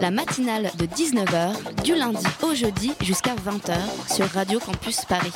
[0.00, 3.76] La matinale de 19h, du lundi au jeudi jusqu'à 20h
[4.14, 5.32] sur Radio Campus Paris.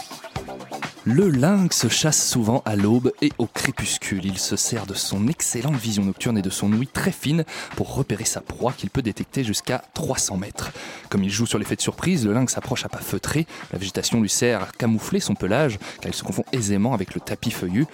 [1.04, 4.24] Le lynx chasse souvent à l'aube et au crépuscule.
[4.24, 7.44] Il se sert de son excellente vision nocturne et de son ouïe très fine
[7.76, 10.70] pour repérer sa proie qu'il peut détecter jusqu'à 300 mètres.
[11.10, 13.46] Comme il joue sur l'effet de surprise, le lynx approche à pas feutrés.
[13.70, 17.20] La végétation lui sert à camoufler son pelage car il se confond aisément avec le
[17.20, 17.86] tapis feuillu.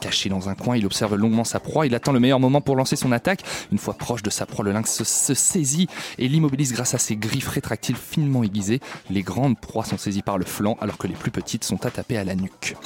[0.00, 1.86] Caché dans un coin, il observe longuement sa proie.
[1.86, 3.42] Il attend le meilleur moment pour lancer son attaque.
[3.72, 5.88] Une fois proche de sa proie, le lynx se, saisit
[6.18, 8.80] et l'immobilise grâce à ses griffes rétractiles finement aiguisées.
[9.10, 12.16] Les grandes proies sont saisies par le flanc alors que les plus petites sont attapées
[12.16, 12.76] à la nuque.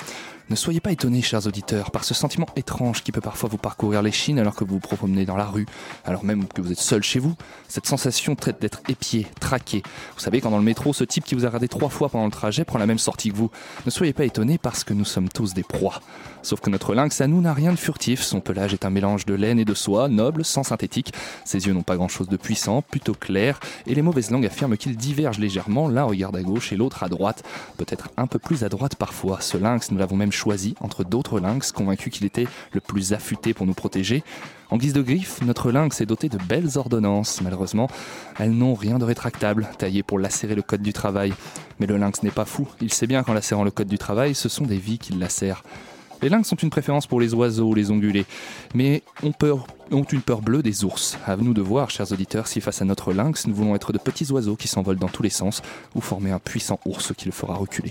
[0.53, 4.03] Ne soyez pas étonnés, chers auditeurs, par ce sentiment étrange qui peut parfois vous parcourir
[4.03, 5.65] l'échine alors que vous vous promenez dans la rue,
[6.05, 7.35] alors même que vous êtes seul chez vous.
[7.69, 9.83] Cette sensation traite d'être épié, traqué.
[10.15, 12.27] Vous savez, quand dans le métro, ce type qui vous a regardé trois fois pendant
[12.27, 13.51] le trajet prend la même sortie que vous.
[13.87, 16.03] Ne soyez pas étonnés parce que nous sommes tous des proies.
[16.43, 18.21] Sauf que notre lynx à nous n'a rien de furtif.
[18.21, 21.15] Son pelage est un mélange de laine et de soie, noble, sans synthétique.
[21.47, 24.77] Ses yeux n'ont pas grand chose de puissant, plutôt clair, et les mauvaises langues affirment
[24.77, 25.89] qu'il diverge légèrement.
[25.89, 27.43] L'un regarde à gauche et l'autre à droite.
[27.79, 29.41] Peut-être un peu plus à droite parfois.
[29.41, 30.42] Ce lynx, nous l'avons même choisi
[30.81, 34.23] entre d'autres lynx, convaincus qu'il était le plus affûté pour nous protéger.
[34.71, 37.41] En guise de griffe, notre lynx est doté de belles ordonnances.
[37.43, 37.89] Malheureusement,
[38.39, 41.33] elles n'ont rien de rétractable, taillé pour lacérer le code du travail.
[41.79, 42.67] Mais le lynx n'est pas fou.
[42.81, 45.63] Il sait bien qu'en lacérant le code du travail, ce sont des vies qu'il lacère.
[46.23, 48.27] Les lynx ont une préférence pour les oiseaux, les ongulés,
[48.75, 49.33] mais ont,
[49.91, 51.19] ont une peur bleue des ours.
[51.27, 53.99] À nous de voir, chers auditeurs, si face à notre lynx, nous voulons être de
[53.99, 55.63] petits oiseaux qui s'envolent dans tous les sens,
[55.97, 57.91] ou former un puissant ours qui le fera reculer.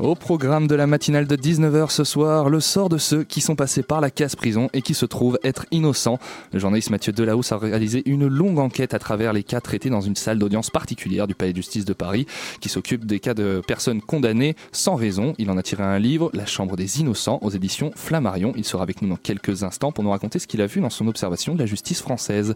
[0.00, 3.54] Au programme de la matinale de 19h ce soir, le sort de ceux qui sont
[3.54, 6.18] passés par la case prison et qui se trouvent être innocents.
[6.54, 10.00] Le journaliste Mathieu Delahousse a réalisé une longue enquête à travers les cas traités dans
[10.00, 12.24] une salle d'audience particulière du Palais de justice de Paris
[12.62, 15.34] qui s'occupe des cas de personnes condamnées sans raison.
[15.36, 18.54] Il en a tiré un livre, La Chambre des innocents, aux éditions Flammarion.
[18.56, 20.88] Il sera avec nous dans quelques instants pour nous raconter ce qu'il a vu dans
[20.88, 22.54] son observation de la justice française.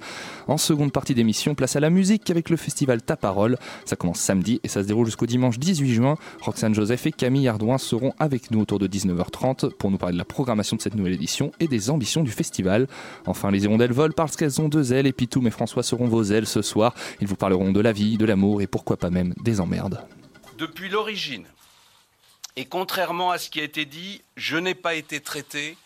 [0.48, 3.58] En seconde partie d'émission, place à la musique avec le festival Ta Parole.
[3.84, 6.16] Ça commence samedi et ça se déroule jusqu'au dimanche 18 juin.
[6.40, 10.18] Roxane Joseph et Camille Ardouin seront avec nous autour de 19h30 pour nous parler de
[10.18, 12.86] la programmation de cette nouvelle édition et des ambitions du festival.
[13.26, 16.22] Enfin, les hirondelles volent parce qu'elles ont deux ailes et Pitoum et François seront vos
[16.24, 16.94] ailes ce soir.
[17.20, 20.00] Ils vous parleront de la vie, de l'amour et pourquoi pas même des emmerdes.
[20.58, 21.46] depuis l'origine.
[22.56, 25.76] Et contrairement à ce qui a été dit, je n'ai pas été traité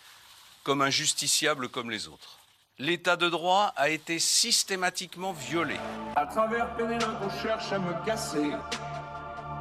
[0.62, 2.38] comme un justiciable comme les autres.
[2.78, 5.76] L'état de droit a été systématiquement violé.
[6.14, 8.50] À travers Pénélope, on cherche à me casser.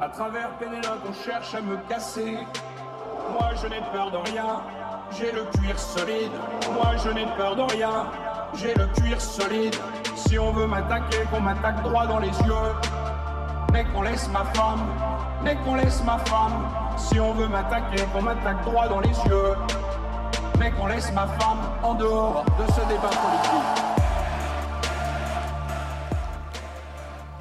[0.00, 2.38] À travers Pénélope, on cherche à me casser.
[3.32, 4.62] Moi, je n'ai peur de rien.
[5.18, 6.30] J'ai le cuir solide.
[6.72, 8.06] Moi, je n'ai peur de rien.
[8.54, 9.74] J'ai le cuir solide.
[10.14, 12.74] Si on veut m'attaquer, qu'on m'attaque droit dans les yeux.
[13.72, 14.86] Mais qu'on laisse ma femme.
[15.42, 16.68] Mais qu'on laisse ma femme.
[16.96, 19.56] Si on veut m'attaquer, qu'on m'attaque droit dans les yeux.
[20.60, 23.98] Mais qu'on laisse ma femme en dehors de ce débat politique.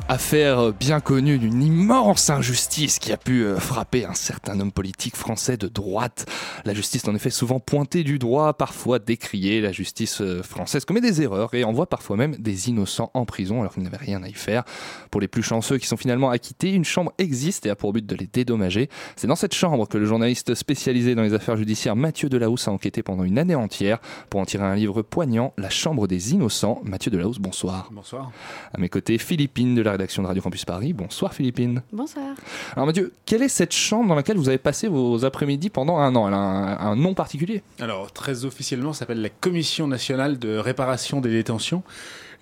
[0.09, 5.17] Affaire bien connue d'une immense injustice qui a pu euh, frapper un certain homme politique
[5.17, 6.25] français de droite.
[6.63, 9.59] La justice en effet souvent pointée du doigt, parfois décriée.
[9.59, 13.59] La justice euh, française commet des erreurs et envoie parfois même des innocents en prison
[13.59, 14.63] alors qu'ils n'avaient rien à y faire.
[15.11, 18.05] Pour les plus chanceux qui sont finalement acquittés, une chambre existe et a pour but
[18.05, 18.89] de les dédommager.
[19.17, 22.71] C'est dans cette chambre que le journaliste spécialisé dans les affaires judiciaires Mathieu Delahousse a
[22.71, 26.79] enquêté pendant une année entière pour en tirer un livre poignant, La chambre des innocents.
[26.85, 27.89] Mathieu Delahousse, bonsoir.
[27.91, 28.31] Bonsoir.
[28.73, 30.93] À mes côtés, Philippine de la rédaction de Radio Campus Paris.
[30.93, 31.81] Bonsoir Philippine.
[31.91, 32.35] Bonsoir.
[32.75, 36.15] Alors Mathieu, quelle est cette chambre dans laquelle vous avez passé vos après-midi pendant un
[36.15, 36.27] an?
[36.27, 37.63] Elle a un, un nom particulier?
[37.79, 41.83] Alors, très officiellement, ça s'appelle la Commission nationale de réparation des détentions.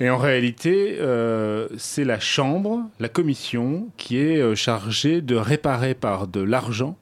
[0.01, 5.93] Et en réalité, euh, c'est la Chambre, la Commission, qui est euh, chargée de réparer
[5.93, 6.97] par de l'argent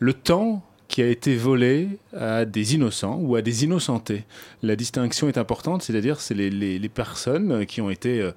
[0.00, 4.24] le temps qui a été volé à des innocents ou à des innocentés.
[4.62, 8.32] La distinction est importante, c'est-à-dire c'est les, les- les personnes qui ont été euh,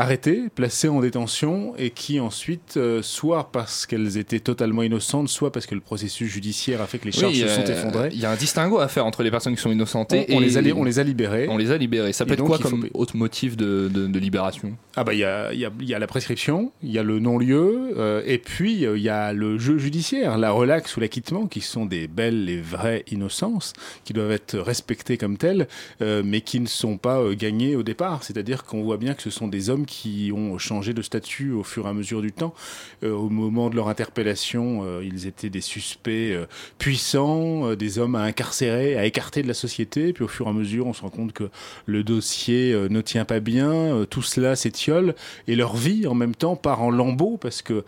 [0.00, 5.52] arrêtées, placées en détention et qui ensuite, euh, soit parce qu'elles étaient totalement innocentes, soit
[5.52, 8.08] parce que le processus judiciaire a fait que les charges Oui, se sont euh, effondrées,
[8.12, 10.40] Il y a un distinguo à faire entre les personnes qui sont innocentées on, on
[10.40, 11.46] et les a, on les a libérées.
[11.48, 12.12] on les a libérées.
[12.12, 14.76] Ça peut Et être quoi faut comme autre motif de, de- de libération?
[14.96, 16.98] Ah bah il y a, il y a- il y a la prescription, il y
[16.98, 21.00] a le non-lieu, euh, et puis il y a le jeu judiciaire, la relaxe ou
[21.00, 23.72] l'acquittement, qui sont des belles et vraies innocence,
[24.04, 25.68] qui doivent être respectés comme tels,
[26.02, 28.22] euh, mais qui ne sont pas gagnés au départ.
[28.24, 31.64] C'est-à-dire qu'on voit bien que ce sont des hommes qui ont changé de statut au
[31.64, 32.54] fur et à mesure du temps.
[33.02, 36.46] Euh, au moment de leur interpellation, euh, ils étaient des suspects euh,
[36.78, 40.12] puissants, des hommes à incarcérer, à écarter de la société.
[40.12, 41.50] Puis au fur et à mesure, on se rend compte que
[41.86, 45.16] le dossier ne tient pas bien, tout cela s'étiole,
[45.48, 47.84] et leur vie en même temps part en lambeaux parce que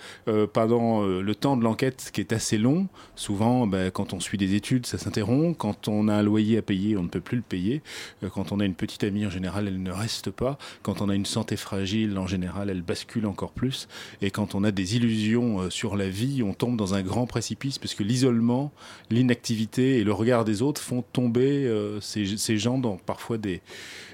[0.53, 2.89] pendant le temps de l'enquête qui est assez long,
[3.23, 6.63] souvent ben, quand on suit des études, ça s'interrompt, quand on a un loyer à
[6.63, 7.83] payer, on ne peut plus le payer,
[8.23, 11.09] Euh, quand on a une petite amie, en général, elle ne reste pas, quand on
[11.09, 13.89] a une santé fragile, en général, elle bascule encore plus,
[14.21, 17.27] et quand on a des illusions euh, sur la vie, on tombe dans un grand
[17.27, 18.73] précipice parce que l'isolement,
[19.11, 23.63] l'inactivité et le regard des autres font tomber euh, ces, ces gens dans parfois des,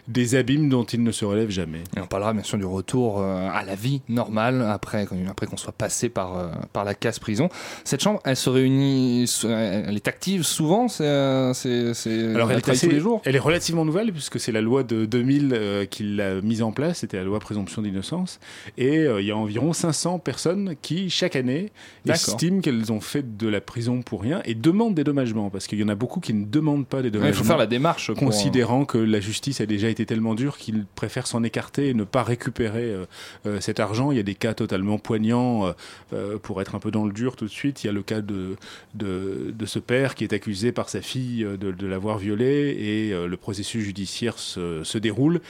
[0.09, 1.83] des abîmes dont ils ne se relèvent jamais.
[1.97, 5.57] Et on parlera bien sûr du retour euh, à la vie normale après, après qu'on
[5.57, 7.49] soit passé par, euh, par la case prison.
[7.85, 12.59] Cette chambre, elle se réunit, elle est active souvent, c'est euh, c'est- c'est- Alors, elle,
[12.59, 13.21] est assez- tous les jours?
[13.25, 16.73] elle est relativement nouvelle puisque c'est la loi de 2000 euh, qui l'a mise en
[16.73, 18.41] place, c'était la loi présomption d'innocence.
[18.79, 21.71] Et euh, il y a environ 500 personnes qui, chaque année,
[22.09, 25.79] estiment qu'elles ont fait de la prison pour rien et demandent des dommagements parce qu'il
[25.79, 27.35] y en a beaucoup qui ne demandent pas des dommagements.
[27.35, 28.07] Il faut faire la démarche.
[28.13, 31.95] pour, considérant que la justice a déjà été tellement dure qu'ils préfèrent s'en écarter et
[31.95, 33.05] ne pas récupérer euh,
[33.47, 34.11] euh, cet argent.
[34.11, 35.73] Il y a des cas totalement poignants,
[36.13, 37.85] euh, pour être un peu dans le dur tout de suite.
[37.85, 38.57] Il y a le cas de,
[38.95, 43.27] de, de ce père qui est accusé par sa fille de, de l'avoir violé et
[43.27, 45.41] le processus judiciaire se, se déroule.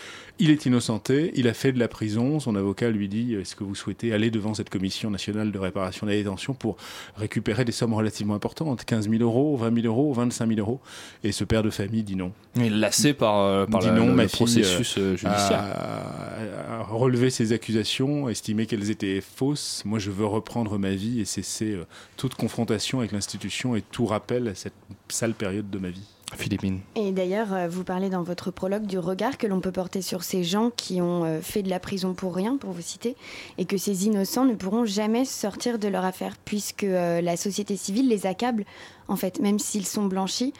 [0.40, 2.38] Il est innocenté, il a fait de la prison.
[2.38, 6.06] Son avocat lui dit Est-ce que vous souhaitez aller devant cette commission nationale de réparation
[6.06, 6.76] de la détention pour
[7.16, 10.80] récupérer des sommes relativement importantes 15 000 euros, 20 000 euros, 25 000 euros?
[11.24, 12.30] Et ce père de famille dit non.
[12.54, 15.60] Il est lassé par, euh, par Dit la- non, le, ma le processus euh, judiciaire.
[15.60, 19.82] a, a relevé ses accusations, estimé qu'elles étaient fausses.
[19.84, 21.86] Moi, je veux reprendre ma vie et cesser euh,
[22.16, 24.74] toute confrontation avec l'institution et tout rappel à cette
[25.08, 26.08] sale période de ma vie.
[26.36, 26.80] Philippine.
[26.94, 30.22] Et d'ailleurs, euh, vous parlez dans votre prologue du regard que l'on peut porter sur
[30.22, 33.16] ces gens qui ont euh, fait de la prison pour rien, pour vous citer,
[33.56, 37.76] et que ces innocents ne pourront jamais sortir de leur affaire, puisque euh, la société
[37.76, 38.64] civile les accable,
[39.08, 40.52] en fait, même s'ils sont blanchis.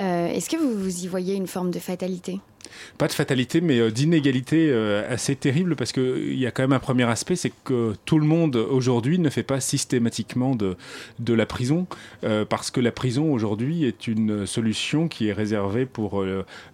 [0.00, 2.40] Euh, Est-ce que vous, vous y voyez une forme de fatalité?
[2.98, 6.74] Pas de fatalité, mais euh, d'inégalité euh, assez terrible parce qu'il y a quand même
[6.74, 10.76] un premier aspect, c'est que tout le monde aujourd'hui ne fait pas systématiquement de,
[11.18, 11.86] de la prison
[12.48, 16.24] parce que la prison aujourd'hui est une solution qui est réservée pour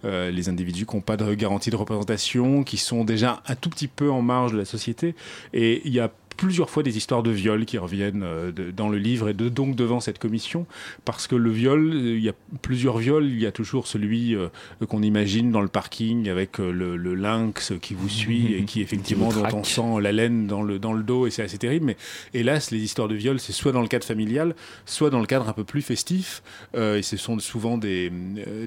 [0.03, 3.87] les individus qui n'ont pas de garantie de représentation, qui sont déjà un tout petit
[3.87, 5.15] peu en marge de la société.
[5.53, 8.89] Et il y a plusieurs fois des histoires de viol qui reviennent euh, de- dans
[8.89, 10.65] le livre et de, donc devant cette commission
[11.05, 14.35] parce que le viol, euh, il y a plusieurs viols, il y a toujours celui
[14.35, 14.47] euh,
[14.87, 18.81] qu'on imagine dans le parking avec euh, le, le lynx qui vous suit et qui
[18.85, 21.85] effectivement dont on sent la laine dans le, dans le dos et c'est assez terrible.
[21.85, 21.97] Mais
[22.33, 24.55] hélas les histoires de viol c'est soit dans le cadre familial
[24.85, 26.41] soit dans le cadre un peu plus festif.
[26.75, 28.11] Et ce sont souvent des,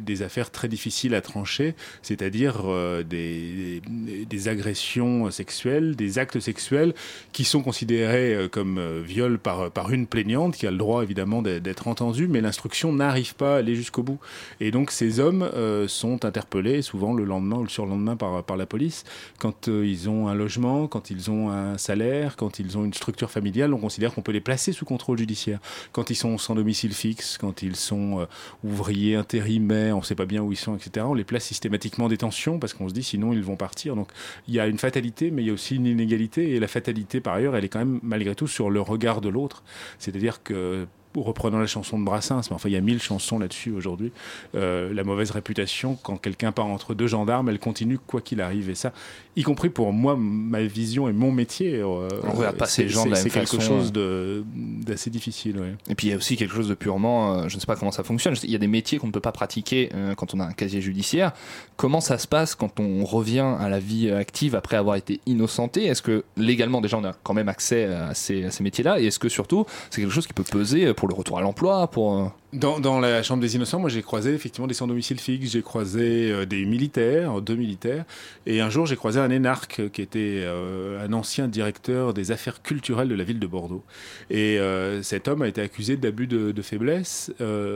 [0.00, 2.62] des affaires très difficiles à trancher c'est-à-dire
[3.08, 6.94] des, des, des agressions sexuelles des actes sexuels
[7.32, 11.02] qui sont considérés euh, comme euh, viol par, par une plaignante qui a le droit
[11.02, 14.18] évidemment d'être- entendue, mais l'instruction n'arrive pas à aller jusqu'au bout.
[14.60, 18.56] Et donc ces hommes euh, sont interpellés souvent le lendemain ou le surlendemain par, par
[18.56, 19.04] la police
[19.38, 22.94] quand euh, ils ont un logement, quand ils ont un salaire, quand ils ont une
[22.94, 25.60] structure familiale, on considère qu'on peut les placer sous contrôle judiciaire.
[25.92, 28.26] Quand ils sont sans domicile fixe, quand ils sont euh,
[28.64, 32.06] ouvriers intérimaires, on ne sait pas bien où ils sont, etc., on les place systématiquement
[32.06, 33.94] en détention parce qu'on se dit sinon ils vont partir.
[33.96, 34.08] Donc
[34.46, 36.50] il y a une fatalité, mais il y a aussi une inégalité.
[36.50, 39.28] Et la fatalité, par ailleurs, elle est quand même malgré tout sur le regard de
[39.28, 39.62] l'autre.
[39.98, 40.86] C'est-à-dire que
[41.16, 44.12] reprenant la chanson de Brassens, mais enfin il y a mille chansons là-dessus aujourd'hui,
[44.54, 48.70] euh, la mauvaise réputation, quand quelqu'un part entre deux gendarmes, elle continue quoi qu'il arrive.
[48.70, 48.92] Et ça,
[49.38, 53.04] y compris pour moi, ma vision et mon métier, euh, On regarde pas ces gens
[53.04, 55.58] de la c'est quelque chose d'assez difficile.
[55.58, 55.74] ouais.
[55.88, 57.76] Et puis il y a aussi quelque chose de purement, euh, je ne sais pas
[57.76, 60.34] comment ça fonctionne, il y a des métiers qu'on ne peut pas pratiquer euh, quand
[60.34, 61.32] on a un casier judiciaire.
[61.76, 65.84] Comment ça se passe quand on revient à la vie active après avoir été innocenté?
[65.84, 69.00] Est-ce que légalement déjà on a quand même accès à ces, à ces métiers-là?
[69.00, 71.86] Et est-ce que surtout c'est quelque chose qui peut peser pour le retour à l'emploi
[71.86, 75.52] pour, euh, Dans, la Chambre des Innocents, moi j'ai croisé effectivement des sans domicile fixe,
[75.52, 78.04] j'ai croisé euh, des militaires, deux militaires,
[78.46, 82.62] et un jour j'ai croisé un énarque qui était euh, un ancien directeur des affaires
[82.62, 83.84] culturelles de la ville de Bordeaux.
[84.28, 84.58] Et
[85.02, 87.32] cet homme a été accusé d'abus de, faiblesse.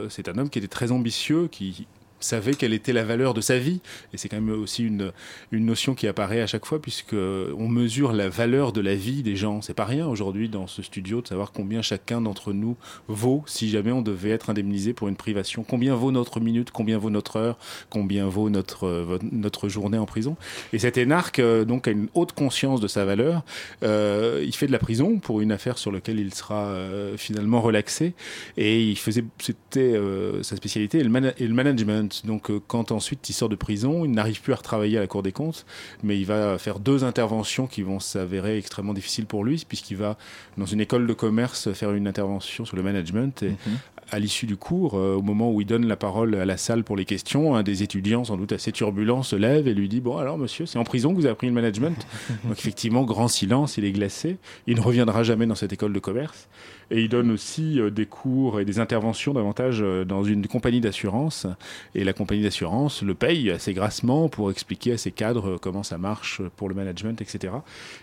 [0.09, 1.87] C'est un homme qui était très ambitieux, qui
[2.23, 3.81] savait quelle était la valeur de sa vie.
[4.13, 5.11] Et c'est quand même aussi une,
[5.51, 9.23] une notion qui apparaît à chaque fois, puisque on mesure la valeur de la vie
[9.23, 9.61] des gens.
[9.61, 12.77] C'est pas rien aujourd'hui dans ce studio de savoir combien chacun d'entre nous
[13.07, 15.63] vaut si jamais on devait être indemnisé pour une privation.
[15.63, 17.57] Combien vaut notre minute, combien vaut notre heure,
[17.89, 20.35] combien vaut notre, notre journée en prison.
[20.71, 23.43] Et cet énarque, euh, donc, a une haute conscience de sa valeur.
[23.83, 27.61] Euh, il fait de la prison pour une affaire sur laquelle il sera euh, finalement
[27.61, 28.13] relaxé.
[28.57, 29.99] Et il faisait, c'était
[30.41, 32.12] sa spécialité, et le management.
[32.25, 35.23] Donc, quand ensuite il sort de prison, il n'arrive plus à retravailler à la Cour
[35.23, 35.65] des comptes,
[36.03, 40.17] mais il va faire deux interventions qui vont s'avérer extrêmement difficiles pour lui, puisqu'il va
[40.57, 43.43] dans une école de commerce faire une intervention sur le management.
[43.43, 43.77] Et mhm
[44.11, 46.83] à l'issue du cours, euh, au moment où il donne la parole à la salle
[46.83, 50.01] pour les questions, un des étudiants, sans doute assez turbulent, se lève et lui dit
[50.01, 52.05] Bon, alors monsieur, c'est en prison que vous avez appris le management
[52.43, 54.37] Donc, effectivement, grand silence, il est glacé.
[54.67, 56.47] Il ne reviendra jamais dans cette école de commerce.
[56.93, 60.79] Et il donne aussi euh, des cours et des interventions davantage euh, dans une compagnie
[60.79, 61.47] d'assurance.
[61.95, 65.97] Et la compagnie d'assurance le paye assez grassement pour expliquer à ses cadres comment ça
[65.97, 67.51] marche pour le management, etc.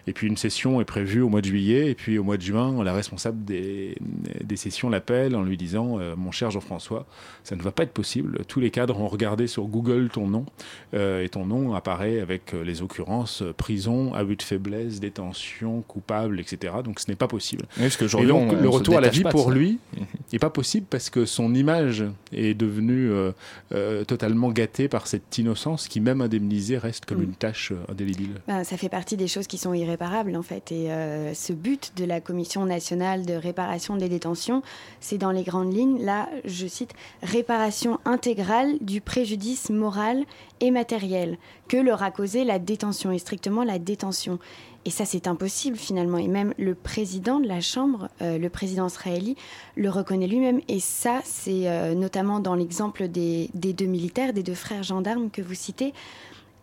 [0.08, 1.88] Et puis une session est prévue au mois de juillet.
[1.88, 3.96] Et puis au mois de juin, la responsable des,
[4.42, 7.06] des sessions l'appelle en lui disant euh, Mon cher Jean-François,
[7.44, 8.40] ça ne va pas être possible.
[8.48, 10.46] Tous les cadres ont regardé sur Google ton nom.
[10.94, 16.74] et ton nom apparaît avec les occurrences prison, abus de faiblesse, détention, coupable, etc.
[16.84, 17.66] Donc ce n'est pas possible.
[17.76, 19.78] Oui, parce que le retour à la vie pour lui
[20.32, 23.32] n'est pas possible parce que son image est devenue euh,
[23.72, 27.24] euh, totalement gâtée par cette innocence qui, même indemnisée, reste comme mm.
[27.24, 28.40] une tâche euh, indélébile.
[28.46, 30.72] Ben, ça fait partie des choses qui sont irréparables en fait.
[30.72, 30.88] Et
[31.34, 34.62] ce but de la Commission nationale de réparation des détentions,
[35.00, 40.24] c'est dans les grandes lignes, là, je cite, réparation intégrale du préjudice moral
[40.60, 44.38] et matériel que leur a causé la détention et strictement la détention.
[44.86, 46.18] Et ça, c'est impossible finalement.
[46.18, 49.34] Et même le président de la Chambre, euh, le président israélien,
[49.76, 50.60] le reconnaît lui-même.
[50.68, 55.42] Et ça, c'est euh, notamment dans l'exemple des, deux militaires, des deux frères gendarmes que
[55.42, 55.92] vous citez.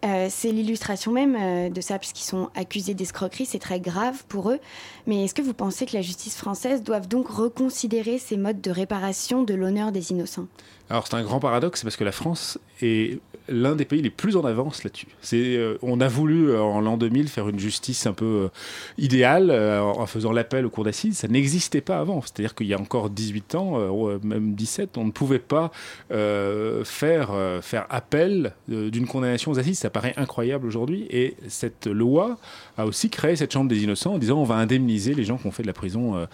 [0.05, 4.59] Euh, c'est l'illustration même de ça, puisqu'ils sont accusés d'escroquerie, c'est très grave pour eux.
[5.07, 8.71] Mais est-ce que vous pensez que la justice française doit donc reconsidérer ces modes de
[8.71, 10.47] réparation de l'honneur des innocents?
[10.89, 14.35] Alors c'est un grand paradoxe parce que la France est l'un des pays les plus
[14.35, 15.07] en avance là-dessus.
[15.33, 18.49] Euh, on a voulu euh, en l'an 2000 faire une justice un peu euh,
[18.97, 21.17] idéale en faisant l'appel au cours d'assises.
[21.17, 22.21] Ça n'existait pas avant.
[22.21, 25.71] C'est-à-dire qu'il y a encore 18 ans, même 17, on ne pouvait pas
[26.09, 29.79] faire, faire appel d'une condamnation aux assises.
[29.79, 31.07] Ça paraît incroyable aujourd'hui.
[31.09, 32.37] Et cette loi
[32.77, 35.47] a aussi créé cette chambre des innocents en disant on va indemniser les gens qui
[35.47, 36.27] ont fait de la prison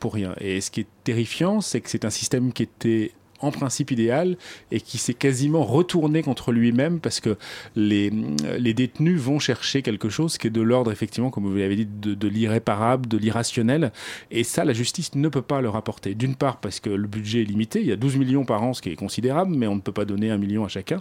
[0.00, 0.34] pour rien.
[0.40, 4.36] Et ce qui est terrifiant, c'est que c'est un système qui était en principe idéal
[4.70, 7.36] et qui s'est quasiment retourné contre lui-même parce que
[7.74, 8.10] les,
[8.58, 11.86] les détenus vont chercher quelque chose qui est de l'ordre, effectivement, comme vous l'avez dit,
[11.86, 13.92] de, l'irréparable, de l'irrationnel.
[14.30, 16.14] Et ça, la justice ne peut pas leur apporter.
[16.14, 17.80] D'une part, parce que le budget est limité.
[17.80, 19.92] Il y a 12 millions par an, ce qui est considérable, mais on ne peut
[19.92, 21.00] pas donner un million à chacun.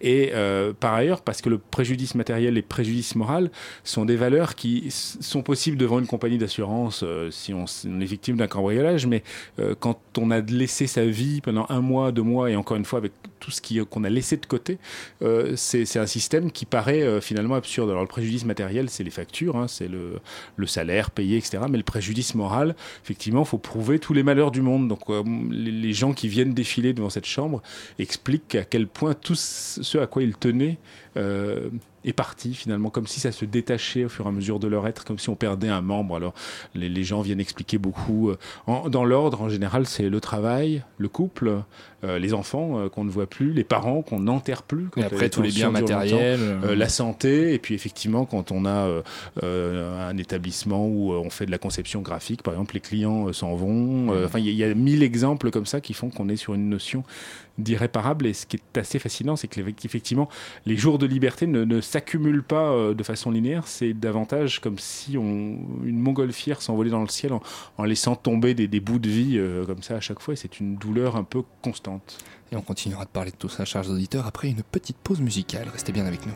[0.00, 3.50] Et euh, par ailleurs, parce que le préjudice matériel et le préjudice moral
[3.84, 8.36] sont des valeurs qui sont possibles devant une compagnie d'assurance euh, si on, est victime
[8.36, 9.22] d'un cambriolage, mais
[9.58, 12.84] euh, quand on a laissé sa vie pendant un mois, deux mois, et encore une
[12.84, 14.78] fois avec tout ce qu'on a laissé de côté,
[15.22, 17.90] euh, c'est un système qui paraît euh, finalement absurde.
[17.90, 20.20] Alors le préjudice matériel, c'est les factures, hein, c'est le,
[20.66, 21.58] salaire payé, etc.
[21.70, 22.74] Mais le préjudice moral,
[23.04, 24.88] effectivement, il faut prouver tous les malheurs du monde.
[24.88, 27.62] Donc euh, les, gens qui viennent défiler devant cette chambre
[27.98, 30.78] expliquent à quel point tout ce à quoi ils tenaient
[32.06, 34.86] est parti finalement, comme si ça se détachait au fur et à mesure de leur
[34.86, 36.16] être, comme si on perdait un membre.
[36.16, 36.34] Alors
[36.74, 38.30] les, gens viennent expliquer beaucoup.
[38.30, 41.62] Euh, dans l'ordre, en général, c'est le travail, le couple,
[42.04, 44.88] euh, les enfants euh, qu'on ne voit plus, les parents qu'on n'enterre plus.
[44.96, 49.02] Et après tous les biens matériels, la santé, et puis effectivement quand on a
[49.42, 54.24] un établissement où on fait de la conception graphique, par exemple, les clients s'en vont.
[54.24, 56.68] Enfin, il y, y, a mille exemples comme ça qui font qu'on est sur une
[56.68, 57.04] notion
[57.58, 58.26] d'irréparable.
[58.26, 60.28] Et ce qui est assez fascinant, c'est que effectivement,
[60.64, 63.66] les jours de liberté ne, ne s'accumulent pas euh, de façon linéaire.
[63.66, 67.32] C'est davantage comme si on, une montgolfière s'envolait dans le ciel
[67.78, 70.34] en, laissant tomber des, bouts de vie euh, comme ça à chaque fois.
[70.34, 72.18] Et c'est une douleur un peu constante.
[72.52, 75.68] Et on continuera de parler de tout ça, chers auditeurs, après une petite pause musicale.
[75.72, 76.34] Restez bien avec nous.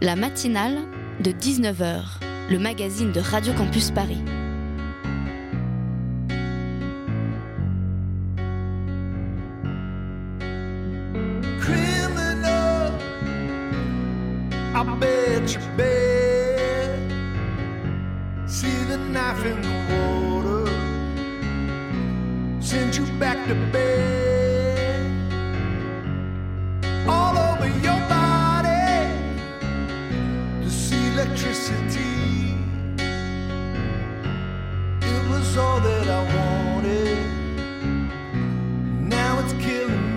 [0.00, 0.78] La matinale
[1.20, 4.22] de 19h, le magazine de Radio Campus Paris.
[14.78, 17.00] I bet you bet.
[18.46, 20.66] See the knife in the water.
[22.60, 25.00] Send you back to bed.
[27.08, 29.10] All over your body.
[30.68, 32.54] See electricity.
[35.02, 37.18] It was all that I wanted.
[39.08, 40.07] Now it's killing me.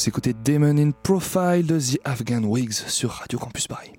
[0.00, 3.92] S'écouter Demon in Profile de The Afghan Wigs sur Radio Campus Paris.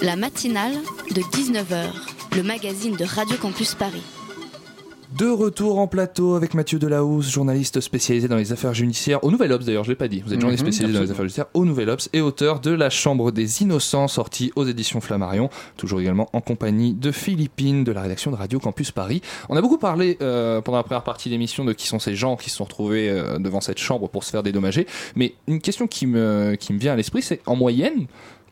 [0.00, 0.74] La matinale
[1.14, 1.92] de 19h,
[2.34, 4.02] le magazine de Radio Campus Paris.
[5.16, 9.52] De retour en plateau avec Mathieu Delahousse, journaliste spécialisé dans les affaires judiciaires, au Nouvel
[9.52, 11.46] Obs d'ailleurs, je l'ai pas dit, vous êtes journaliste Mhm, spécialisé dans les affaires judiciaires
[11.54, 16.00] au Nouvel Obs et auteur de La Chambre des Innocents, sorti aux éditions Flammarion, toujours
[16.00, 19.22] également en compagnie de Philippine de la rédaction de Radio Campus Paris.
[19.48, 22.16] On a beaucoup parlé euh, pendant la première partie de l'émission de qui sont ces
[22.16, 25.60] gens qui se sont retrouvés euh, devant cette chambre pour se faire dédommager, mais une
[25.60, 28.06] question qui me, qui me vient à l'esprit, c'est en moyenne,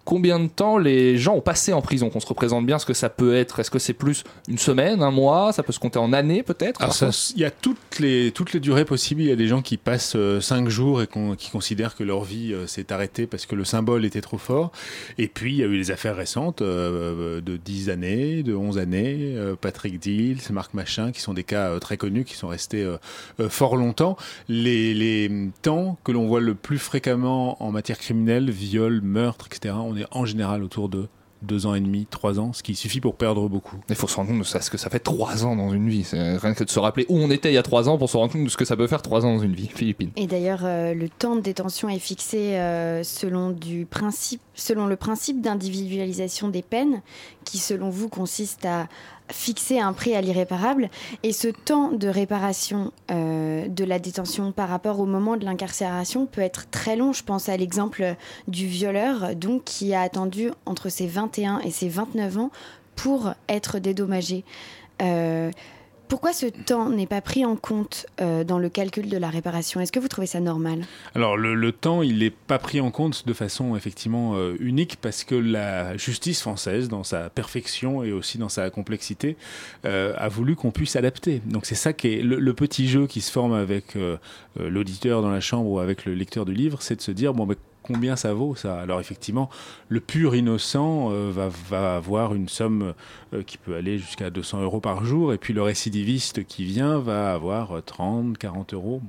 [0.04, 2.94] combien de temps les gens ont passé en prison Qu'on se représente bien ce que
[2.94, 3.60] ça peut être.
[3.60, 5.52] Est-ce que c'est plus une semaine, un mois?
[5.52, 6.80] Ça peut se compter en années peut-être?
[7.34, 9.22] Il y a toutes les, toutes les durées possibles.
[9.22, 12.52] Il y a des gens qui passent 5 jours et qui considèrent que leur vie
[12.52, 14.72] euh, s'est arrêtée parce que le symbole était trop fort.
[15.18, 18.78] Et puis il y a eu les affaires récentes euh, de 10 années, de 11
[18.78, 22.48] années, euh, Patrick Deals, Marc Machin, qui sont des cas euh, très connus, qui sont
[22.48, 22.96] restés euh,
[23.40, 24.16] euh, fort longtemps.
[24.48, 25.30] Les, les
[25.62, 30.06] temps que l'on voit le plus fréquemment en matière criminelle, viol, meurtre, etc., on est
[30.10, 31.08] en général autour de
[31.42, 33.76] deux ans et demi, trois ans, ce qui suffit pour perdre beaucoup.
[33.88, 35.88] Il faut se rendre compte de ça, ce que ça fait trois ans dans une
[35.88, 36.04] vie.
[36.04, 38.08] C'est rien que de se rappeler où on était il y a trois ans pour
[38.08, 39.68] se rendre compte de ce que ça peut faire trois ans dans une vie.
[39.68, 40.10] Philippine.
[40.16, 44.96] Et d'ailleurs, euh, le temps de détention est fixé euh, selon, du principe, selon le
[44.96, 47.02] principe d'individualisation des peines,
[47.44, 48.86] qui selon vous consiste à
[49.32, 50.90] fixer un prix à l'irréparable.
[51.22, 56.26] Et ce temps de réparation euh, de la détention par rapport au moment de l'incarcération
[56.26, 57.12] peut être très long.
[57.12, 58.16] Je pense à l'exemple
[58.48, 62.50] du violeur, donc qui a attendu entre ses 21 et ses 29 ans
[62.96, 64.44] pour être dédommagé.
[65.00, 65.50] Euh,
[66.12, 69.80] pourquoi ce temps n'est pas pris en compte euh, dans le calcul de la réparation?
[69.80, 70.84] Est-ce que vous trouvez ça normal?
[71.14, 75.24] Alors le, temps, il n'est pas pris en compte de façon effectivement euh, unique parce
[75.24, 79.38] que la justice française, dans sa perfection et aussi dans sa complexité,
[79.86, 81.40] euh, a voulu qu'on puisse adapter.
[81.46, 83.96] Donc c'est ça qui est le, petit jeu qui se forme avec
[84.58, 87.46] l'auditeur dans la chambre ou avec le lecteur du livre, c'est de se dire bon
[87.82, 89.50] combien ça vaut ça Alors effectivement,
[89.88, 92.94] le pur innocent euh, va, avoir une somme
[93.34, 96.98] euh, qui peut aller jusqu'à 200 euros par jour, et puis le récidiviste qui vient
[96.98, 99.00] va avoir euh, 30, 40 euros.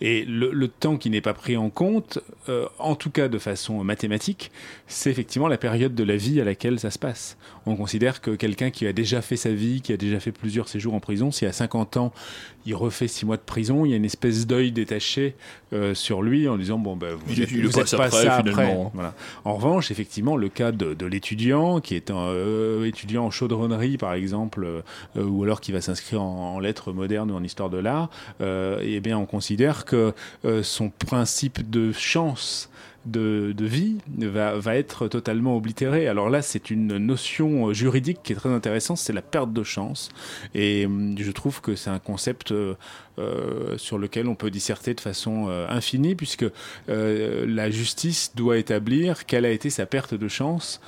[0.00, 3.84] Et le, temps qui n'est pas pris en compte, euh, en tout cas de façon
[3.84, 4.50] mathématique,
[4.86, 7.36] c'est effectivement la période de la vie à laquelle ça se passe.
[7.66, 10.68] On considère que quelqu'un qui a déjà fait sa vie, qui a déjà fait plusieurs
[10.68, 12.12] séjours en prison, si à 50 ans
[12.66, 15.34] il refait 6 mois de prison, il y a une espèce d'œil détaché
[15.72, 18.06] euh, sur lui en disant bon ben vous Il- êtes, il vous passe êtes pas
[18.06, 18.76] après, ça après.
[18.94, 19.14] Voilà.
[19.44, 23.96] En revanche, effectivement, le cas de, de l'étudiant qui est un euh, étudiant en chaudronnerie,
[23.96, 24.82] par exemple, euh,
[25.22, 28.80] ou alors qui va s'inscrire en, en lettres modernes ou en histoire de l'art, euh,
[28.82, 30.12] eh bien, on considère que
[30.44, 32.68] euh, son principe de chance
[33.06, 36.08] de, vie va, être totalement oblitéré.
[36.08, 40.10] Alors là, c'est une notion juridique qui est très intéressante, c'est la perte de chance.
[40.54, 42.74] Et hum, je trouve que c'est un concept euh,
[43.18, 46.46] euh, sur lequel on peut disserter de façon euh, infinie, puisque
[46.88, 50.80] la justice doit établir quelle a été sa perte de chance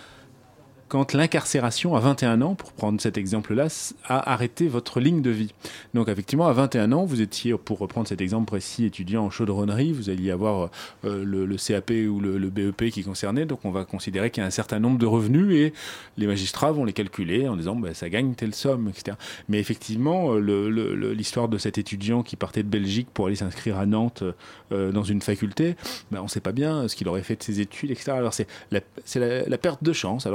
[0.93, 3.69] quand l'incarcération à 21 ans, pour prendre cet exemple-là,
[4.05, 5.55] a arrêté votre ligne de vie.
[5.95, 9.95] Donc effectivement, à 21 ans, vous étiez, pour reprendre cet exemple précis, étudiant en chaudronnerie,
[9.95, 10.69] vous alliez avoir
[11.07, 14.47] euh, le, CAP ou le, BEP qui concernait, donc on va considérer qu'il y a
[14.47, 15.73] un certain nombre de revenus et
[16.19, 19.17] les magistrats vont les calculer en disant bah, ça gagne telle somme, etc.
[19.49, 23.87] Mais effectivement, euh, l'histoire de cet étudiant qui partait de Belgique pour aller s'inscrire à
[23.87, 24.25] Nantes
[24.73, 25.75] euh, dans une faculté,
[26.11, 28.13] bah, on ne sait pas bien ce qu'il aurait fait de ses études, etc.
[28.13, 30.27] Alors c'est la, perte de chance.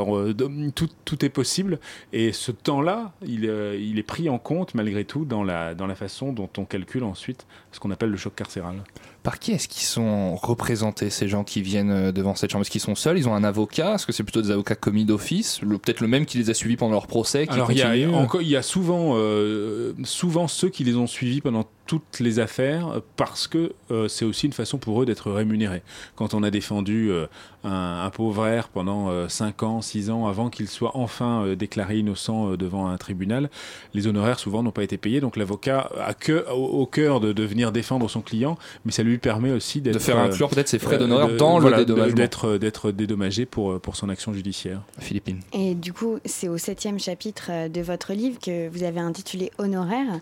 [0.73, 1.79] Tout, tout est possible
[2.13, 5.87] et ce temps-là, il, euh, il est pris en compte malgré tout dans la, dans
[5.87, 8.83] la façon dont on calcule ensuite ce qu'on appelle le choc carcéral.
[9.27, 12.61] Par qui est-ce qu'ils sont représentés, ces gens qui viennent euh, devant cette chambre?
[12.61, 13.17] Est-ce qu'ils sont seuls?
[13.17, 13.95] Ils ont un avocat?
[13.95, 15.59] Est-ce que c'est plutôt des avocats commis d'office?
[15.59, 18.15] Peut-être le même qui les a suivis pendant leur procès Alors il y, a, continue
[18.15, 22.39] encore- il y a souvent, euh, souvent ceux qui les ont suivis pendant toutes les
[22.39, 25.83] affaires euh, parce que euh, c'est aussi une façon pour eux d'être rémunérés.
[26.15, 27.27] Quand on a défendu euh,
[27.65, 31.97] un, un pauvre air pendant 5 ans, 6 ans avant qu'il soit enfin euh, déclaré
[31.99, 33.49] innocent euh, devant un tribunal,
[33.93, 35.19] les honoraires souvent n'ont pas été payés.
[35.19, 39.03] Donc l'avocat a que, au, au cœur de, de venir défendre son client, mais ça
[39.03, 41.77] lui permet aussi d'être De faire euh, inclure peut-être ses frais euh, d'honneur dans voilà,
[41.77, 42.15] le dédommagement.
[42.15, 44.81] d'être d'être dédommagé pour, pour son action judiciaire.
[44.99, 45.39] Philippines.
[45.53, 49.51] Et du coup, c'est au septième chapitre euh, de votre livre que vous avez intitulé
[49.57, 50.19] Honoraires.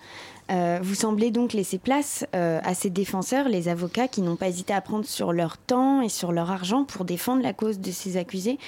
[0.51, 4.47] Euh, vous semblez donc laisser place euh, à ces défenseurs, les avocats qui n'ont pas
[4.47, 7.91] hésité à prendre sur leur temps et sur leur argent pour défendre la cause de
[7.91, 8.59] ces accusés.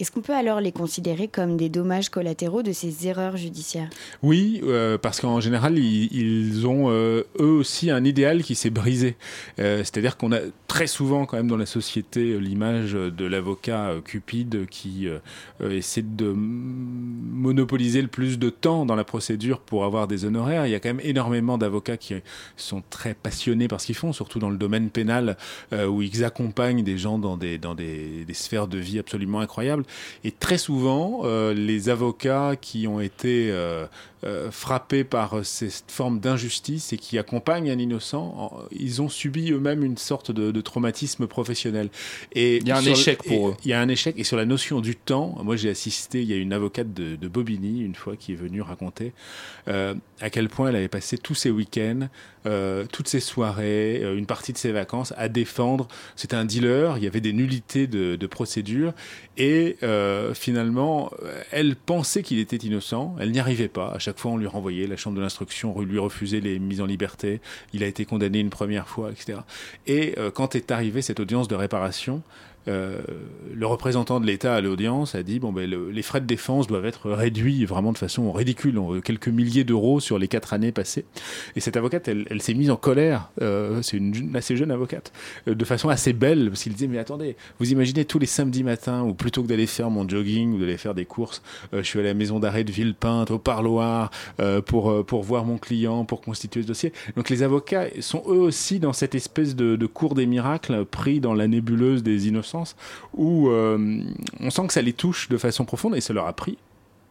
[0.00, 3.88] Est-ce qu'on peut alors les considérer comme des dommages collatéraux de ces erreurs judiciaires?
[4.24, 9.16] Oui, euh, parce qu'en général, ils, ont euh, eux aussi un idéal qui s'est brisé.
[9.60, 14.66] Euh, C'est-à-dire qu'on a très souvent quand même dans la société l'image de l'avocat cupide
[14.68, 15.06] qui
[15.62, 20.66] essaie de monopoliser le plus de temps dans la procédure pour avoir des honoraires.
[20.66, 22.14] Il y a quand même énormément d'avocats qui
[22.56, 25.36] sont très passionnés par ce qu'ils font, surtout dans le domaine pénal,
[25.72, 29.83] où ils accompagnent des gens dans des, dans des, des sphères de vie absolument incroyables.
[30.24, 33.52] Et très souvent, euh, les avocats qui ont été
[34.24, 39.08] euh, frappés par euh, cette forme d'injustice et qui accompagnent un innocent, en- ils ont
[39.08, 41.90] subi eux-mêmes une sorte de, de traumatisme professionnel.
[42.32, 43.56] Et Il y a un le- échec pour et- eux.
[43.64, 44.14] Il y a un échec.
[44.18, 47.16] Et sur la notion du temps, moi j'ai assisté, il y a une avocate de,
[47.16, 49.12] de Bobigny, une fois, qui est venue raconter
[49.68, 52.08] euh, à quel point elle avait passé tous ses week-ends,
[52.46, 55.88] euh, toutes ses soirées, une partie de ses vacances à défendre.
[56.16, 58.92] C'était un dealer, il y avait des nullités de, de procédure.
[59.36, 59.76] Et
[60.34, 61.10] finalement,
[61.50, 63.16] elle pensait qu'il était innocent.
[63.20, 63.90] Elle n'y arrivait pas.
[63.94, 64.86] À chaque fois, on lui renvoyait.
[64.86, 67.40] La chambre de l'instruction lui refusait les mises en liberté.
[67.72, 69.38] Il a été condamné une première fois, etc.
[69.86, 72.22] Et euh, quand est arrivée cette audience de réparation,
[72.68, 72.98] euh,
[73.54, 76.66] le représentant de l'État à l'audience a dit bon ben le- les frais de défense
[76.66, 81.04] doivent être réduits vraiment de façon ridicule, quelques milliers d'euros sur les quatre années passées.
[81.56, 83.30] Et cette avocate, elle, s'est mise en colère.
[83.42, 85.12] Euh, c'est une assez jeune avocate,
[85.48, 88.64] euh, de façon assez belle, parce qu'il disait mais attendez, vous imaginez tous les samedis
[88.64, 92.00] matins où plutôt que d'aller faire mon jogging ou d'aller faire des courses, je suis
[92.00, 94.10] à la maison d'arrêt de Villepinte, au parloir,
[94.66, 96.92] pour pour voir mon client, pour constituer ce dossier.
[97.16, 101.34] Donc les avocats sont eux aussi dans cette espèce de, cours des miracles, pris dans
[101.34, 102.26] la nébuleuse des
[103.14, 104.02] où euh,
[104.40, 106.58] on sent que ça les touche de façon profonde et ça leur a pris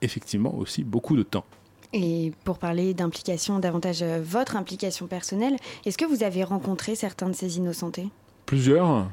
[0.02, 1.46] effectivement aussi beaucoup de temps.
[1.94, 7.30] Et pour parler d'implication, davantage euh, votre implication personnelle, est-ce que vous avez rencontré certains
[7.30, 8.10] de ces innocentés
[8.46, 9.08] Plusieurs.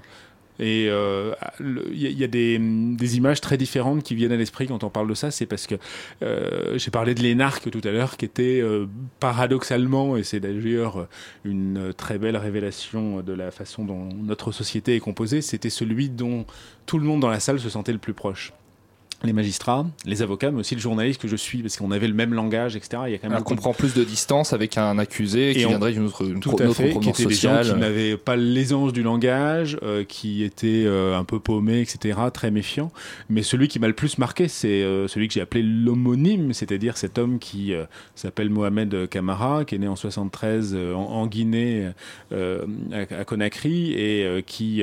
[0.61, 4.91] Et euh, il y, a- des images très différentes qui viennent à l'esprit quand on
[4.91, 5.31] parle de ça.
[5.31, 5.75] C'est parce que
[6.23, 8.87] euh, j'ai parlé de l'énarque tout à l'heure, qui était euh,
[9.19, 11.09] paradoxalement, et c'est d'ailleurs
[11.45, 16.45] une très belle révélation de la façon dont notre société est composée, c'était celui dont
[16.87, 18.53] tout le monde dans la salle se sentait le plus proche.
[19.23, 22.15] Les magistrats, les avocats, mais aussi le journaliste que je suis, parce qu'on avait le
[22.15, 23.03] même langage, etc.
[23.07, 25.71] Il y a quand même On comprend plus de distance avec un accusé qui on-
[25.71, 28.37] viendrait d'une autre, une tout à autre fait, qui étaient des gens qui n'avaient pas
[28.37, 32.91] l'aisance du langage, euh, qui étaient euh, un peu paumés, etc., très méfiants.
[33.29, 36.97] Mais celui qui m'a le plus marqué, c'est euh, celui que j'ai appelé l'homonyme, c'est-à-dire
[36.97, 37.75] cet homme qui
[38.15, 41.91] s'appelle Mohamed Kamara, qui est né en 73 euh, en, en Guinée,
[42.33, 42.37] à,
[43.21, 44.83] à Conakry, et qui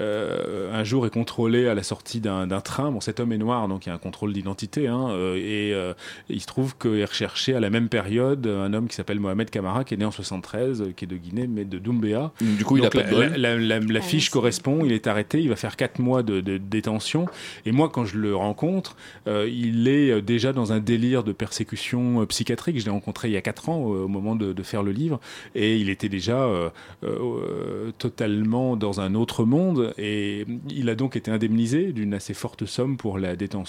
[0.00, 2.90] un jour est contrôlé à la sortie d'un d'un train.
[2.92, 5.72] Bon, cet homme est noir, donc il y a un contrôle d'identité, hein, euh, et
[5.74, 5.94] euh,
[6.28, 9.50] il se trouve qu'il est recherché à la même période un homme qui s'appelle Mohamed
[9.50, 12.32] Kamara, qui est né en 73, euh, qui est de Guinée, mais de Doumbéa.
[12.40, 13.36] Du coup, il a Donc, pas de la, bol.
[13.38, 16.40] la- la- la Ah, fiche correspond, il est arrêté, il va faire 4 mois de,
[16.40, 17.26] de détention.
[17.66, 22.22] Et moi, quand je le rencontre, euh, il est déjà dans un délire de persécution
[22.22, 22.78] euh, psychiatrique.
[22.78, 24.92] Je l'ai rencontré il y a 4 ans, euh, au moment de, de faire le
[24.92, 25.20] livre,
[25.54, 26.68] et il était déjà euh,
[27.04, 29.94] euh, euh, totalement dans un autre monde.
[29.98, 33.61] Et il a donc été indemnisé d'une assez forte somme pour la détention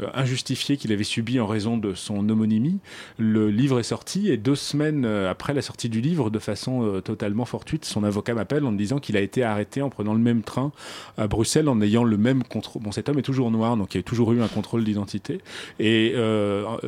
[0.00, 2.78] euh, injustifiée qu'il avait subie en raison de son homonymie.
[3.16, 6.82] Le livre est sorti et deux semaines euh, après la sortie du livre, de façon
[6.82, 10.12] euh, totalement fortuite, son avocat m'appelle en me disant qu'il a été arrêté en prenant
[10.12, 10.72] le même train
[11.16, 12.82] à Bruxelles en ayant le même contrôle.
[12.82, 15.40] Bon, cet homme est toujours noir, donc il y a toujours eu un contrôle d'identité.
[15.78, 16.14] Et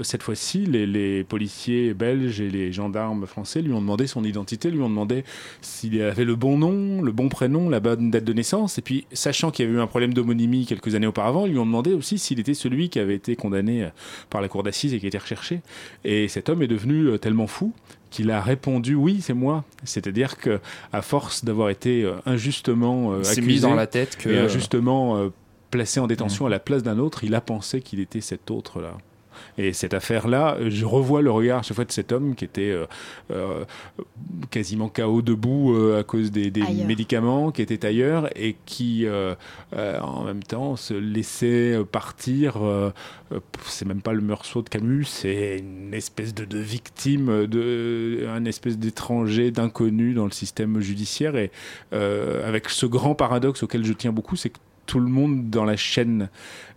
[0.03, 4.71] cette fois-ci, les, les policiers belges et les gendarmes français lui ont demandé son identité,
[4.71, 5.25] lui ont demandé
[5.61, 8.79] s'il avait le bon nom, le bon prénom, la bonne date de naissance.
[8.79, 11.59] Et puis, sachant qu'il y avait eu un problème d'homonymie quelques années auparavant, ils lui
[11.59, 13.89] ont demandé aussi s'il était celui qui avait été condamné euh,
[14.31, 15.61] par la cour d'assises et qui était recherché.
[16.05, 17.73] Et cet homme est devenu euh, tellement fou
[18.11, 19.65] qu'il a répondu oui, c'est moi.
[19.85, 20.61] C'est-à-dire que
[20.93, 25.31] à force d'avoir été euh, injustement accusé mis dans la tête que- et injustement
[25.73, 28.97] placé en détention à la place d'un autre, il a pensé qu'il était cet autre-là.
[29.59, 32.87] Et cette affaire-là, je revois le regard chaque fois de cet homme qui était euh,
[33.31, 33.65] euh,
[34.51, 36.53] quasiment KO debout euh, à cause des,
[36.87, 42.59] médicaments, qui était ailleurs et qui, en même temps, se laissait partir.
[43.65, 48.45] c'est même pas le meursault de Camus, c'est une espèce de, de victime, de, un
[48.45, 51.37] espèce d'étranger, d'inconnu dans le système judiciaire.
[51.37, 51.51] Et
[51.93, 55.77] avec ce grand paradoxe auquel je tiens beaucoup, c'est que tout le monde dans la
[55.77, 56.29] chaîne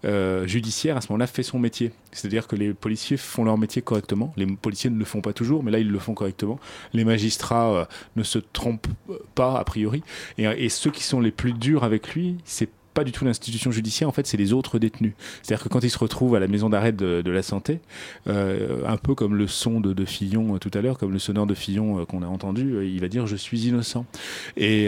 [0.06, 1.92] euh, judiciaire à ce moment-là fait son métier.
[2.12, 4.34] C'est-à-dire que les policiers font leur métier correctement.
[4.38, 6.60] Les policiers ne le font pas toujours, mais là ils le font correctement.
[6.94, 8.88] Les magistrats euh, ne se trompent
[9.36, 10.04] pas a priori.
[10.38, 12.70] Et, et ceux qui sont les plus durs avec lui, c'est
[13.00, 15.14] pas du tout l'institution judiciaire, en fait, c'est les autres détenus.
[15.42, 17.80] C'est-à-dire que quand il se retrouve à la maison d'arrêt de, de la santé,
[18.28, 21.20] euh, un peu comme le son de, de Fillon euh, tout à l'heure, comme le
[21.20, 24.06] sonneur de Fillon euh, qu'on a entendu, il va dire je suis innocent.
[24.58, 24.88] Et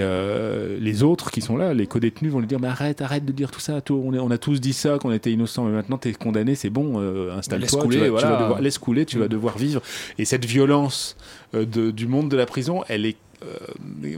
[0.80, 3.50] les autres qui sont là, les co-détenus, vont lui dire mais arrête, arrête de dire
[3.52, 3.82] tout ça.
[3.90, 6.70] on, est- on a tous dit ça qu'on était innocent, mais maintenant t'es condamné, c'est
[6.70, 7.00] bon,
[7.38, 8.32] installe-toi, Laisse couler, tu voilà.
[8.32, 9.82] vas devoir- laisse couler, tu vas devoir vivre.
[10.18, 11.16] Et cette violence
[11.54, 14.18] de- du monde de la prison, elle est euh,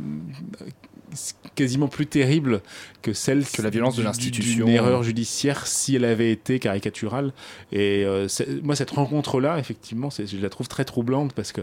[1.55, 2.61] quasiment plus terrible
[3.01, 4.65] que celle Que la violence de l'institution.
[4.65, 7.33] d'une erreur judiciaire si elle avait été caricaturale.
[7.71, 8.27] Et euh,
[8.63, 11.61] moi, cette rencontre-là, effectivement, je la trouve très troublante parce que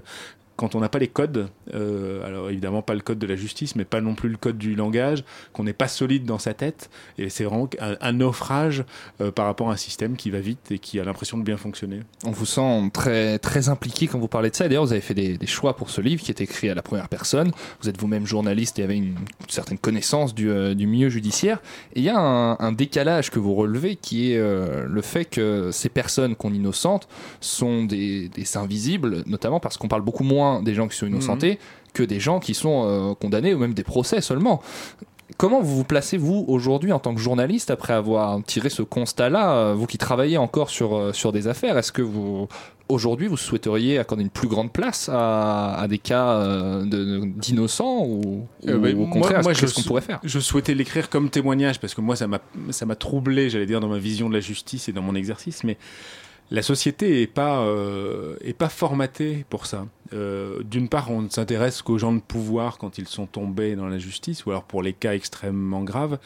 [0.60, 3.76] quand on n'a pas les codes, euh, alors évidemment pas le code de la justice,
[3.76, 6.90] mais pas non plus le code du langage, qu'on n'est pas solide dans sa tête,
[7.16, 8.84] et c'est vraiment un, naufrage
[9.22, 11.56] euh, par rapport à un système qui va vite et qui a l'impression de bien
[11.56, 12.00] fonctionner.
[12.26, 14.68] On vous sent très, très impliqué quand vous parlez de ça.
[14.68, 17.08] D'ailleurs, vous avez fait des, choix pour ce livre qui est écrit à la première
[17.08, 17.52] personne.
[17.80, 19.14] Vous êtes vous-même journaliste et avez une,
[19.48, 21.62] certaine connaissance du, euh, du milieu judiciaire.
[21.94, 25.88] Et il y a un, décalage que vous relevez qui est le fait que ces
[25.88, 27.08] personnes qu'on innocente
[27.40, 31.58] sont des, des invisibles, notamment parce qu'on parle beaucoup moins des gens qui sont innocentés
[31.94, 34.60] que des gens qui sont euh, condamnés ou même des procès seulement.
[35.36, 39.52] Comment vous vous placez, vous, aujourd'hui, en tant que journaliste, après avoir tiré ce constat-là,
[39.54, 42.48] euh, vous qui travaillez encore sur, euh, sur des affaires, est-ce que vous,
[42.88, 48.04] aujourd'hui, vous souhaiteriez accorder une plus grande place à, à des cas euh, de- d'innocents
[48.06, 50.18] ou, Euh, ou bah, au contraire, moi, qu'est-ce qu'on pourrait faire?
[50.24, 53.98] je souhaitais l'écrire comme témoignage parce que moi, ça m'a, troublé, j'allais dire, dans ma
[53.98, 55.62] vision de la justice et dans mon exercice.
[55.64, 55.78] Mais
[56.50, 59.86] la société est pas, euh, est pas formatée pour ça.
[60.12, 63.86] Euh, D'une part, on ne s'intéresse qu'aux gens de pouvoir quand ils sont tombés dans
[63.88, 66.18] la justice, ou alors pour les cas extrêmement graves.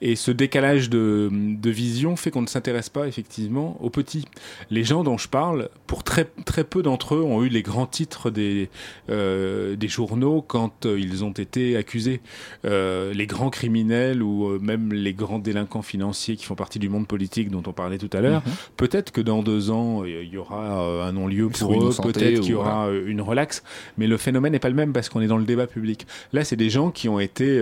[0.00, 4.24] Et ce décalage de, de vision fait qu'on ne s'intéresse pas effectivement aux petits.
[4.70, 7.86] Les gens dont je parle, pour très, très peu d'entre eux, ont eu les grands
[7.86, 8.68] titres des,
[9.10, 12.20] euh, des journaux quand euh, ils ont été accusés.
[12.64, 17.50] Les grands criminels ou même les grands délinquants financiers qui font partie du monde politique
[17.50, 18.52] dont on parlait tout à l'heure, Mhm.
[18.76, 22.54] peut-être que dans deux ans, il y aura un non-lieu pour eux, peut-être qu'il y
[22.54, 23.62] aura une relaxe,
[23.98, 26.06] mais le phénomène n'est pas le même parce qu'on est dans le débat public.
[26.32, 27.60] Là, c'est des gens qui ont été...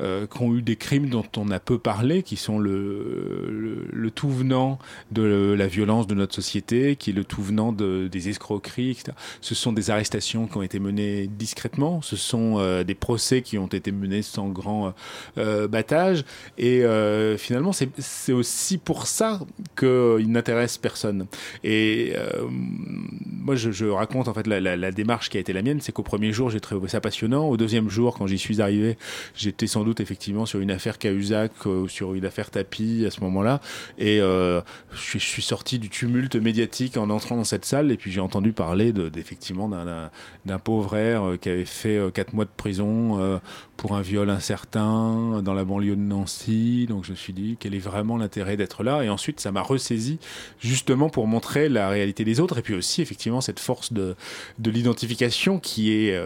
[0.00, 4.10] euh, euh, qui ont eu des crimes dont on a peu parlé, qui sont le,
[4.14, 4.78] tout venant
[5.10, 9.12] de la violence de notre société, qui est le tout venant de, des escroqueries, etc.
[9.40, 13.58] Ce sont des arrestations qui ont été menées discrètement, ce sont euh, des procès qui
[13.58, 14.94] ont été menés sans grand
[15.38, 16.24] euh, battage,
[16.56, 19.40] et euh, finalement c'est aussi pour ça
[19.78, 21.26] qu'ils n'intéressent personne.
[21.64, 25.62] Et euh, moi je, raconte en fait la, la, la démarche qui a été la
[25.62, 28.62] mienne, c'est qu'au premier jour j'ai trouvé ça passionnant, au deuxième jour quand j'y suis
[28.62, 28.96] arrivé,
[29.34, 33.20] j'étais sans doute effectivement sur une affaire Cahuzac, euh, sur une affaire Tapi à ce
[33.22, 33.60] moment-là,
[33.98, 34.60] et euh,
[34.92, 38.20] je, suis, je sorti du tumulte médiatique en entrant dans cette salle, et puis j'ai
[38.20, 40.10] entendu parler de- d'effectivement d'un-
[40.44, 43.40] d'un pauvre euh, qui avait fait quatre mois de prison
[43.76, 46.86] pour un viol incertain dans la banlieue de Nancy.
[46.88, 49.02] Donc je me suis dit quel est vraiment l'intérêt d'être là?
[49.02, 50.18] Et ensuite ça m'a ressaisi
[50.60, 54.16] justement pour montrer la réalité des autres et puis aussi effectivement cette force de,
[54.58, 56.18] de l'identification qui est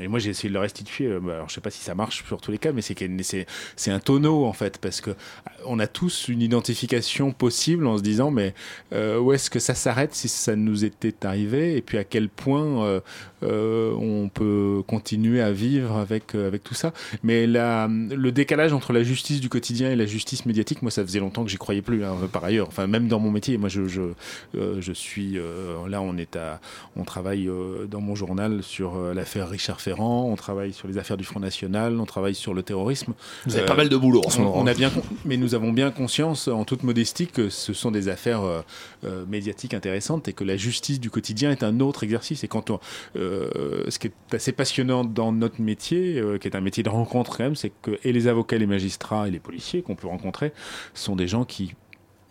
[0.00, 1.08] et moi j'ai essayé de le restituer.
[1.20, 4.00] bah, Alors je sais pas si ça marche sur tous les cas, mais c'est un
[4.00, 5.10] tonneau en fait parce que
[5.66, 8.54] on a tous une identification possible en se disant mais
[8.92, 11.76] euh, où est-ce que ça s'arrête si ça nous était arrivé?
[11.76, 13.00] Et puis à quel point euh,
[13.42, 16.92] euh, on peut continuer à vivre avec avec tout ça?
[17.22, 21.04] Mais la, le décalage entre la justice du quotidien et la justice médiatique, moi, ça
[21.04, 22.04] faisait longtemps que j'y croyais plus.
[22.04, 24.02] hein, par ailleurs, enfin, même dans mon métier, moi, je je,
[24.54, 25.38] je suis
[25.88, 26.60] là, on est à,
[26.96, 27.48] on travaille
[27.88, 31.98] dans mon journal sur l'affaire Richard Ferrand, on travaille sur les affaires du Front National,
[31.98, 33.14] on travaille sur le terrorisme.
[33.46, 34.56] Vous avez pas mal de boulot en ce moment.
[34.56, 34.90] On a bien,
[35.24, 38.62] mais nous avons bien conscience, en toute modestie, que ce sont des affaires euh,
[39.04, 42.44] euh, médiatiques intéressantes et que la justice du quotidien est un autre exercice.
[42.44, 42.80] Et quand on,
[43.16, 46.88] euh, ce qui est assez passionnant dans notre métier, euh, qui est un métier de
[46.88, 50.08] rencontre quand même, c'est que et les avocats, les magistrats et les policiers qu'on peut
[50.08, 50.52] rencontrer
[50.94, 51.74] sont des gens qui,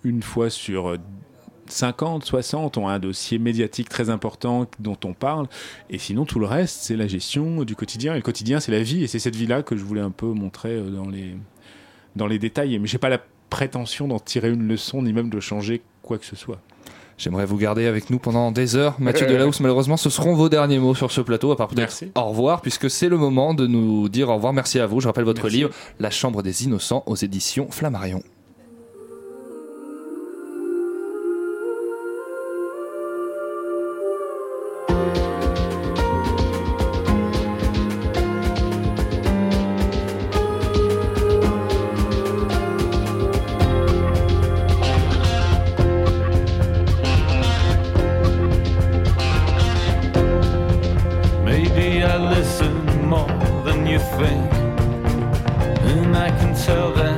[0.04, 0.98] une fois sur euh,
[1.72, 5.48] 50, 60 ont un dossier médiatique très important dont on parle,
[5.90, 8.14] et sinon tout le reste c'est la gestion du quotidien.
[8.14, 10.28] Et le quotidien c'est la vie, et c'est cette vie-là que je voulais un peu
[10.28, 11.36] montrer euh, dans les,
[12.16, 12.78] dans les détails.
[12.80, 16.26] Mais j'ai pas la prétention d'en tirer une leçon, ni même de changer quoi que
[16.26, 16.60] ce soit.
[17.18, 18.96] J'aimerais vous garder avec nous pendant des heures.
[18.98, 19.28] Mathieu.
[19.30, 22.12] Delahousse, malheureusement, ce seront vos derniers mots sur ce plateau, à part peut-être Merci.
[22.16, 24.54] au revoir, puisque c'est le moment de nous dire au revoir.
[24.54, 25.02] Merci à vous.
[25.02, 25.58] Je rappelle votre Merci.
[25.58, 28.24] livre, La Chambre des Innocents, aux éditions Flammarion.
[54.22, 57.09] And I can tell that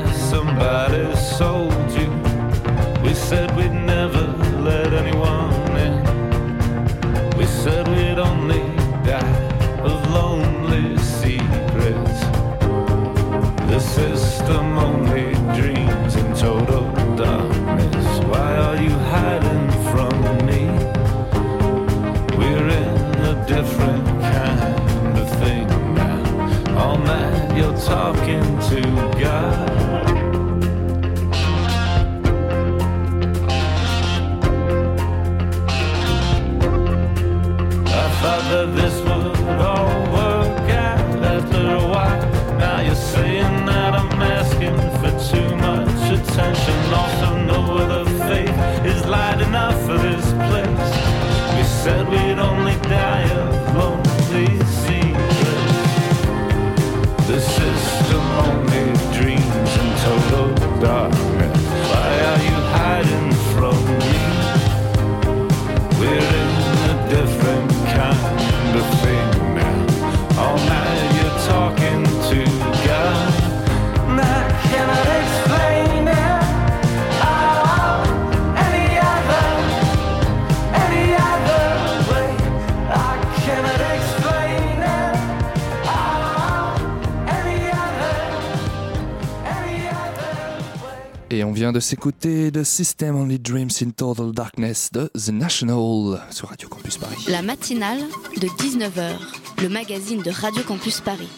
[91.72, 96.68] vient de s'écouter The System Only Dreams in Total Darkness de The National sur Radio
[96.68, 97.16] Campus Paris.
[97.30, 98.00] La matinale
[98.36, 99.14] de 19h,
[99.62, 101.30] le magazine de Radio Campus Paris.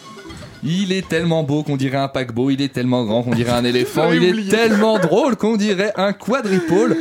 [0.63, 3.65] Il est tellement beau qu'on dirait un paquebot, il est tellement grand qu'on dirait un
[3.73, 6.97] éléphant, il est tellement drôle qu'on dirait un quadripôle.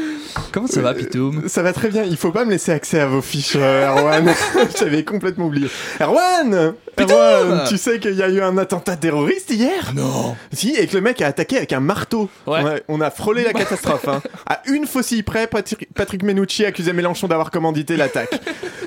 [0.53, 2.03] Comment ça va, Pitoum Ça va très bien.
[2.05, 4.33] Il faut pas me laisser accès à vos fiches, euh, Erwan.
[4.79, 5.69] J'avais complètement oublié.
[6.01, 10.37] Erwan Erwan, tu sais qu'il y a eu un attentat terroriste hier Non.
[10.53, 12.29] Si, et que le mec a attaqué avec un marteau.
[12.47, 12.83] Ouais.
[12.89, 14.07] on a frôlé la catastrophe.
[14.09, 14.21] hein.
[14.47, 18.39] À une faucille près, Patrick Patrick Menucci accusait Mélenchon d'avoir commandité l'attaque.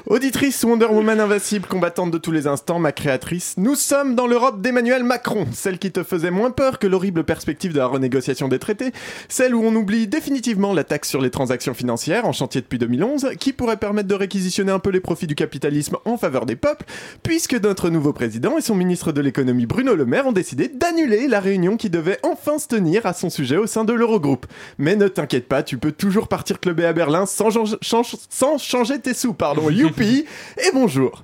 [0.08, 4.62] Auditrice Wonder Woman invincible, combattante de tous les instants, ma créatrice, nous sommes dans l'Europe
[4.62, 8.60] d'Emmanuel Macron, celle qui te faisait moins peur que l'horrible perspective de la renégociation des
[8.60, 8.92] traités,
[9.30, 13.32] celle où on oublie définitivement la taxe sur les transactions financières en chantier depuis 2011,
[13.40, 16.86] qui pourrait permettre de réquisitionner un peu les profits du capitalisme en faveur des peuples,
[17.24, 21.28] puisque notre nouveau président et son ministre de l'économie Bruno Le Maire ont décidé d'annuler
[21.28, 24.46] la réunion qui devait enfin se tenir à son sujet au sein de l'Eurogroupe.
[24.78, 27.50] Mais ne t'inquiète pas, tu peux toujours partir clubber à Berlin sans,
[27.82, 31.24] sans changer tes sous, pardon, et bonjour.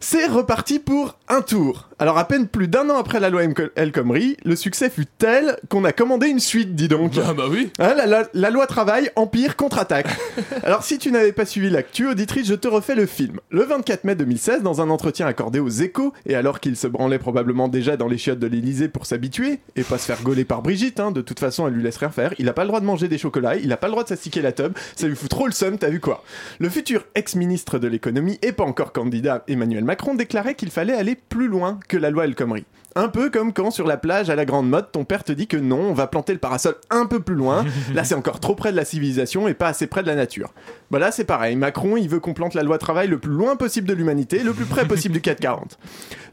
[0.00, 1.88] C'est reparti pour un tour.
[2.00, 3.42] Alors à peine plus d'un an après la loi
[3.74, 7.12] El Khomri, le succès fut tel qu'on a commandé une suite, dis donc.
[7.26, 7.70] Ah bah oui.
[7.80, 10.06] Hein, la, la- la loi travail, empire, contre-attaque.
[10.62, 13.40] Alors si tu n'avais pas suivi l'actu, auditrice, je te refais le film.
[13.50, 17.18] Le 24 mai 2016, dans un entretien accordé aux échos, et alors qu'il se branlait
[17.18, 20.62] probablement déjà dans les chiottes de l'Elysée pour s'habituer, et pas se faire gauler par
[20.62, 22.80] Brigitte, hein, de toute façon elle lui laisse rien faire, il a pas le droit
[22.80, 25.16] de manger des chocolats, il a pas le droit de s'astiquer la tub, ça lui
[25.16, 26.22] fout trop le seum, t'as vu quoi
[26.60, 31.17] Le futur ex-ministre de l'économie et pas encore candidat Emmanuel Macron déclarait qu'il fallait aller
[31.28, 32.64] plus loin que la loi El Khomri.
[32.96, 35.46] Un peu comme quand sur la plage à la grande mode, ton père te dit
[35.46, 37.64] que non, on va planter le parasol un peu plus loin.
[37.94, 40.52] Là, c'est encore trop près de la civilisation et pas assez près de la nature.
[40.90, 41.54] Bah là, c'est pareil.
[41.54, 44.52] Macron, il veut qu'on plante la loi travail le plus loin possible de l'humanité, le
[44.52, 45.78] plus près possible du 440.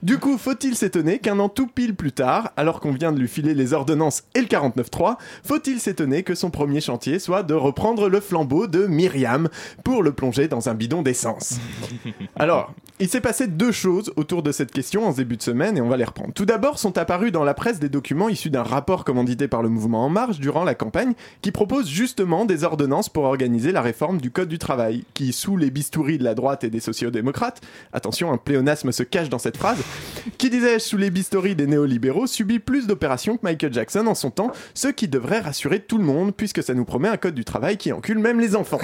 [0.01, 3.27] Du coup, faut-il s'étonner qu'un an tout pile plus tard, alors qu'on vient de lui
[3.27, 8.07] filer les ordonnances et le 49.3, faut-il s'étonner que son premier chantier soit de reprendre
[8.07, 9.49] le flambeau de Myriam
[9.83, 11.59] pour le plonger dans un bidon d'essence?
[12.37, 15.81] Alors, il s'est passé deux choses autour de cette question en début de semaine et
[15.81, 16.31] on va les reprendre.
[16.33, 19.67] Tout d'abord, sont apparus dans la presse des documents issus d'un rapport commandité par le
[19.67, 24.21] mouvement En Marche durant la campagne qui propose justement des ordonnances pour organiser la réforme
[24.21, 28.31] du Code du travail, qui, sous les bistouris de la droite et des sociodémocrates, attention,
[28.31, 29.81] un pléonasme se cache dans cette phrase,
[30.37, 34.31] qui disais-je, sous les bistouris des néolibéraux, subit plus d'opérations que Michael Jackson en son
[34.31, 37.43] temps, ce qui devrait rassurer tout le monde puisque ça nous promet un Code du
[37.43, 38.79] travail qui encule même les enfants.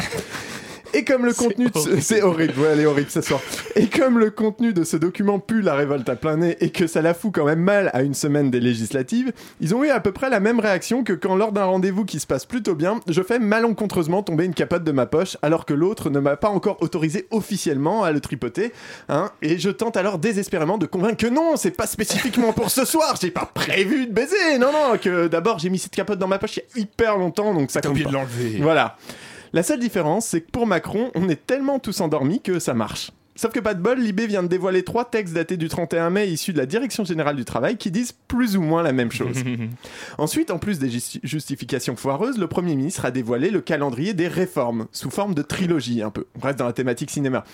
[0.94, 2.00] Et comme le contenu de ce...
[2.00, 3.40] C'est horrible, ouais, elle est horrible ce soir.
[3.76, 6.88] Et comme le contenu de ce document pue la révolte à plein nez et que
[6.88, 10.00] ça la fout quand même mal à une semaine des législatives, ils ont eu à
[10.00, 13.00] peu près la même réaction que quand lors d'un rendez-vous qui se passe plutôt bien,
[13.08, 16.50] je fais malencontreusement tomber une capote de ma poche alors que l'autre ne m'a pas
[16.50, 18.72] encore autorisé officiellement à le tripoter,
[19.10, 22.86] hein, et je tente alors désespérément de convaincre que non, c'est pas spécifiquement pour ce
[22.86, 26.28] soir, j'ai pas prévu de baiser, non, non, que d'abord j'ai mis cette capote dans
[26.28, 28.60] ma poche il y a hyper longtemps, donc ça T'as oublié de l'enlever.
[28.62, 28.96] Voilà.
[29.54, 33.12] La seule différence, c'est que pour Macron, on est tellement tous endormis que ça marche.
[33.36, 36.28] Sauf que pas de bol, Libé vient de dévoiler trois textes datés du 31 mai
[36.28, 39.38] issus de la Direction Générale du Travail qui disent plus ou moins la même chose.
[40.18, 44.28] Ensuite, en plus des justi- justifications foireuses, le Premier ministre a dévoilé le calendrier des
[44.28, 46.26] réformes, sous forme de trilogie un peu.
[46.42, 47.46] On reste dans la thématique cinéma.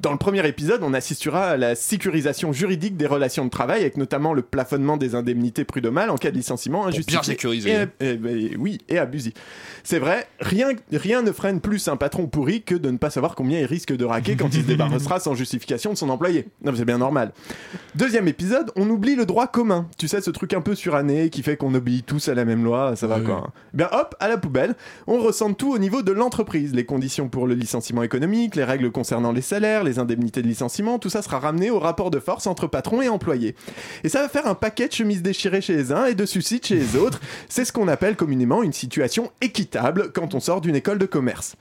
[0.00, 3.98] Dans le premier épisode, on assistera à la sécurisation juridique des relations de travail, avec
[3.98, 7.18] notamment le plafonnement des indemnités prud'homales en cas de licenciement injustifié.
[7.20, 7.70] bien sécuriser.
[8.00, 8.12] Et, et-
[8.52, 9.34] et- oui, et abusif.
[9.84, 13.34] C'est vrai, rien, rien ne freine plus un patron pourri que de ne pas savoir
[13.34, 16.48] combien il risque de raquer quand il se débarrassera sans justification de son employé.
[16.64, 17.32] Non, c'est bien normal.
[17.94, 19.88] Deuxième épisode, on oublie le droit commun.
[19.98, 22.64] Tu sais, ce truc un peu suranné qui fait qu'on obéit tous à la même
[22.64, 23.44] loi, ça va quoi.
[23.46, 23.52] hein.
[23.74, 24.74] Bien hop, à la poubelle,
[25.06, 26.74] on ressent tout au niveau de l'entreprise.
[26.74, 30.98] Les conditions pour le licenciement économique, les règles concernant les salaires, les indemnités de licenciement,
[30.98, 33.54] tout ça sera ramené au rapport de force entre patron et employé.
[34.04, 36.64] Et ça va faire un paquet de chemises déchirées chez les uns et de suicides
[36.64, 37.20] chez les autres.
[37.48, 41.56] C'est ce qu'on appelle communément une situation équitable quand on sort d'une école de commerce.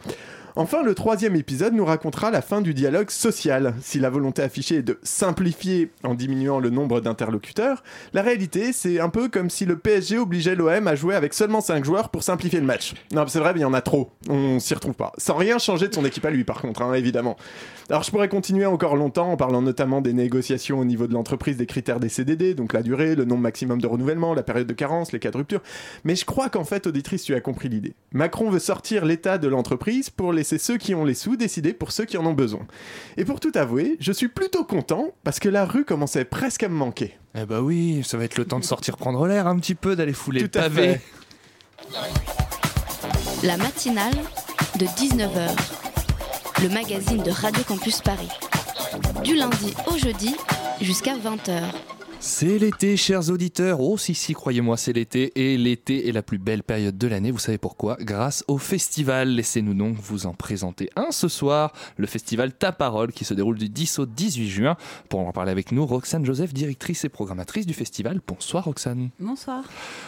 [0.61, 3.73] Enfin, le troisième épisode nous racontera la fin du dialogue social.
[3.81, 7.81] Si la volonté affichée est de simplifier en diminuant le nombre d'interlocuteurs,
[8.11, 11.61] la réalité, c'est un peu comme si le PSG obligeait l'OM à jouer avec seulement
[11.61, 12.93] 5 joueurs pour simplifier le match.
[13.13, 14.11] Non, c'est vrai, mais il y en a trop.
[14.27, 15.13] On s'y retrouve pas.
[15.17, 17.37] Sans rien changer de son équipe à lui, par contre, hein, évidemment.
[17.89, 21.55] Alors, je pourrais continuer encore longtemps en parlant notamment des négociations au niveau de l'entreprise,
[21.55, 24.73] des critères des CDD, donc la durée, le nombre maximum de renouvellement, la période de
[24.73, 25.61] carence, les cas de rupture.
[26.03, 27.93] Mais je crois qu'en fait, auditrice, tu as compris l'idée.
[28.11, 31.91] Macron veut sortir l'État de l'entreprise pour laisser ceux qui ont les sous décider pour
[31.91, 32.65] ceux qui en ont besoin.
[33.17, 36.69] Et pour tout avouer, je suis plutôt content parce que la rue commençait presque à
[36.69, 37.17] me manquer.
[37.35, 39.95] Eh bah oui, ça va être le temps de sortir prendre l'air un petit peu,
[39.95, 40.95] d'aller fouler Tout le à pavé.
[40.95, 41.01] fait.
[43.43, 44.13] La matinale
[44.79, 45.49] de 19h,
[46.63, 48.29] le magazine de Radio Campus Paris.
[49.23, 50.35] Du lundi au jeudi
[50.81, 51.61] jusqu'à 20h.
[52.21, 53.79] C'est l'été, chers auditeurs.
[53.79, 55.31] Oh, si, si, croyez-moi, c'est l'été.
[55.35, 57.31] Et l'été est la plus belle période de l'année.
[57.31, 59.29] Vous savez pourquoi Grâce au festival.
[59.29, 61.71] Laissez-nous donc vous en présenter un ce soir.
[61.95, 64.77] Le festival Ta Parole qui se déroule du 10 au 18 juin.
[65.07, 68.19] Pour en parler avec nous, Roxane Joseph, directrice et programmatrice du festival.
[68.27, 69.11] Bonsoir, Roxane.
[69.19, 69.63] Bonsoir.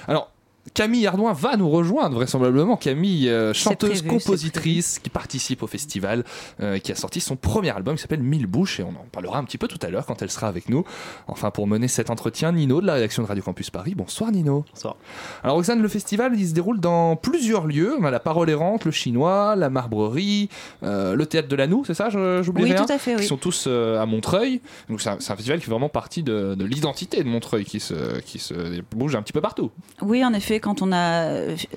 [0.06, 0.32] Alors,
[0.74, 2.78] Camille Ardouin va nous rejoindre vraisemblablement.
[2.78, 6.24] Camille, euh, chanteuse, prévu, compositrice qui participe au festival,
[6.62, 9.40] euh, qui a sorti son premier album qui s'appelle Mille Bouches et on en parlera
[9.40, 10.84] un petit peu tout à l'heure quand elle sera avec nous.
[11.28, 13.96] Enfin, pour mener cet entretien, Nino de la rédaction de Radio Campus Paris.
[13.96, 14.64] Bonsoir Nino.
[14.74, 14.98] Bonsoir.
[15.44, 17.96] Alors Roxane, le festival, il se déroule dans plusieurs lieux.
[18.00, 20.50] On a la Parole errante, le Chinois, la Marbrerie,
[20.84, 23.22] euh, le Théâtre de l'Anou, c'est ça je- J'oublie Oui, rien tout à fait, oui.
[23.22, 24.62] Qui sont tous euh, à Montreuil.
[24.90, 28.20] Donc c'est un, festival qui fait vraiment partie de, de l'identité de Montreuil, qui se,
[28.22, 29.72] qui se bouge un petit peu partout.
[30.02, 31.26] Oui, en effet, quand on a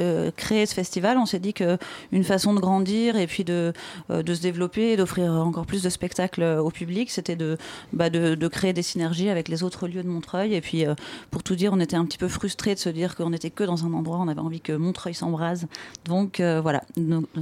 [0.01, 1.79] euh, créé ce festival, on s'est dit que
[2.13, 3.73] une façon de grandir et puis de,
[4.11, 7.57] euh, de se développer et d'offrir encore plus de spectacles au public, c'était de,
[7.93, 10.55] bah, de, de créer des synergies avec les autres lieux de Montreuil.
[10.55, 10.95] Et puis, euh,
[11.31, 13.65] pour tout dire, on était un petit peu frustrés de se dire qu'on n'était que
[13.65, 15.67] dans un endroit, on avait envie que Montreuil s'embrase.
[16.05, 16.83] Donc voilà,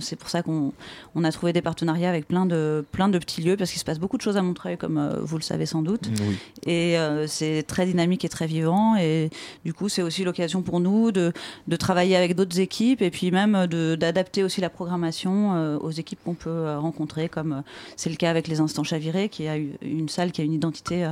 [0.00, 0.72] c'est pour ça qu'on
[1.14, 3.84] on a trouvé des partenariats avec plein de, plein de petits lieux, parce qu'il se
[3.84, 6.08] passe beaucoup de choses à Montreuil, comme vous le savez sans doute.
[6.20, 6.36] Oui.
[6.66, 8.96] Et c'est très dynamique et très vivant.
[8.96, 9.30] Et
[9.64, 11.21] du coup, c'est aussi l'occasion pour nous de,
[11.68, 16.20] de travailler avec d'autres équipes et puis même d'adapter aussi la programmation euh, aux équipes
[16.24, 17.60] qu'on peut euh, rencontrer, comme euh,
[17.96, 21.08] c'est le cas avec les Instants Chavirés, qui a une salle qui a une identité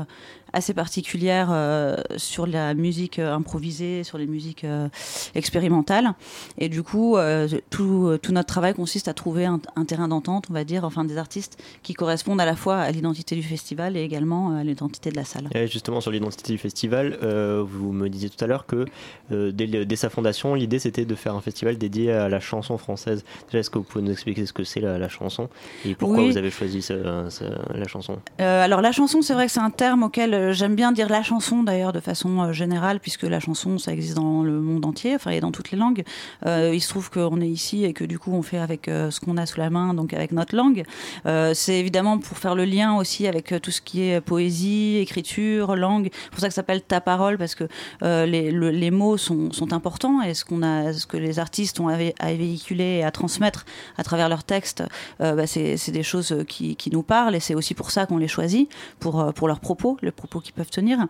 [0.53, 4.88] assez particulière euh, sur la musique euh, improvisée, sur les musiques euh,
[5.34, 6.12] expérimentales.
[6.59, 7.16] Et du coup,
[7.70, 11.05] tout, tout notre travail consiste à trouver un, un terrain d'entente, on va dire, enfin
[11.05, 15.11] des artistes qui correspondent à la fois à l'identité du festival et également à l'identité
[15.11, 15.48] de la salle.
[15.55, 17.18] Et justement, sur l'identité du festival,
[17.64, 18.84] vous me disiez tout à l'heure que
[19.30, 23.24] dès, dès sa fondation, l'idée c'était de faire un festival dédié à la chanson française.
[23.46, 25.48] Déjà, est-ce que vous pouvez nous expliquer ce que c'est la, la chanson?
[25.84, 26.30] Et pourquoi Oui.
[26.30, 27.44] vous avez choisi ce- ce-
[27.76, 28.18] la chanson?
[28.40, 31.09] Euh, alors la chanson, c'est vrai que c'est un terme auquel euh, j'aime bien dire
[31.09, 34.84] la chanson d'ailleurs de façon euh, générale, puisque la chanson, ça existe dans le monde
[34.86, 36.05] entier, enfin et dans toutes les langues.
[36.47, 39.20] Euh, il se trouve qu'on est ici et que du coup on fait avec ce
[39.20, 40.84] qu'on a sous la main, donc avec notre langue.
[41.55, 46.11] C'est évidemment pour faire le lien aussi avec tout ce qui est poésie, écriture, langue.
[46.12, 47.64] C'est pour ça que ça s'appelle ta parole, parce que
[48.03, 51.80] les, le- les mots sont, sont importants et ce qu'on a, ce que les artistes
[51.80, 53.64] ont à, vé- à véhiculer et à transmettre
[53.99, 54.82] à travers leurs textes,
[55.18, 58.68] bah, c'est des choses qui, nous parlent et c'est aussi pour ça qu'on les choisit,
[58.99, 59.97] pour, pour leurs propos
[60.39, 61.07] qu'ils peuvent tenir.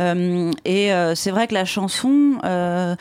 [0.00, 2.96] Euh, et euh, c'est vrai que la chanson, euh,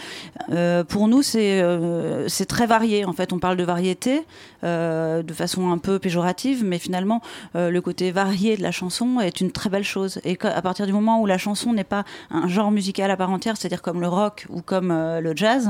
[0.83, 3.05] pour nous, c'est très varié.
[3.05, 4.25] En fait, on parle de variété
[4.63, 7.21] de façon un peu péjorative, mais finalement,
[7.55, 10.19] le côté varié de la chanson est une très belle chose.
[10.23, 13.29] Et à partir du moment où la chanson n'est pas un genre musical à part
[13.29, 15.69] entière, c'est-à-dire comme le rock ou comme le jazz,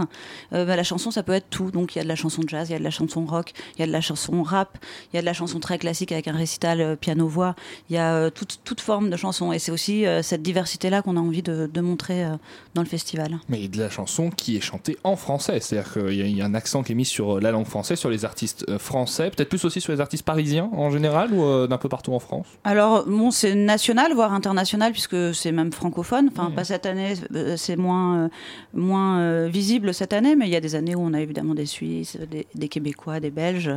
[0.52, 1.70] bah, la chanson, ça peut être tout.
[1.70, 3.54] Donc il y a de la chanson jazz, il y a de la chanson rock,
[3.76, 4.78] il y a de la chanson rap,
[5.12, 7.56] il y a de la chanson très classique avec un récital piano-voix,
[7.90, 9.52] il y a toute, toute forme de chanson.
[9.78, 12.30] Aussi euh, cette diversité-là qu'on a envie de, de montrer euh,
[12.74, 13.30] dans le festival.
[13.48, 16.82] Mais de la chanson qui est chantée en français, c'est-à-dire qu'il y, a- un accent
[16.84, 19.80] qui est mis sur la langue française, sur les artistes euh, français, peut-être plus aussi
[19.82, 22.48] sur les artistes parisiens en général ou euh, d'un peu partout en France?
[22.64, 26.30] Alors, bon, c'est national, voire international, puisque c'est même francophone.
[26.32, 28.28] Enfin, pas cette année, euh, c'est moins, euh,
[28.74, 31.54] moins euh, visible cette année, mais il y a des années où on a évidemment
[31.54, 33.72] des Suisses, des, des Québécois, des Belges.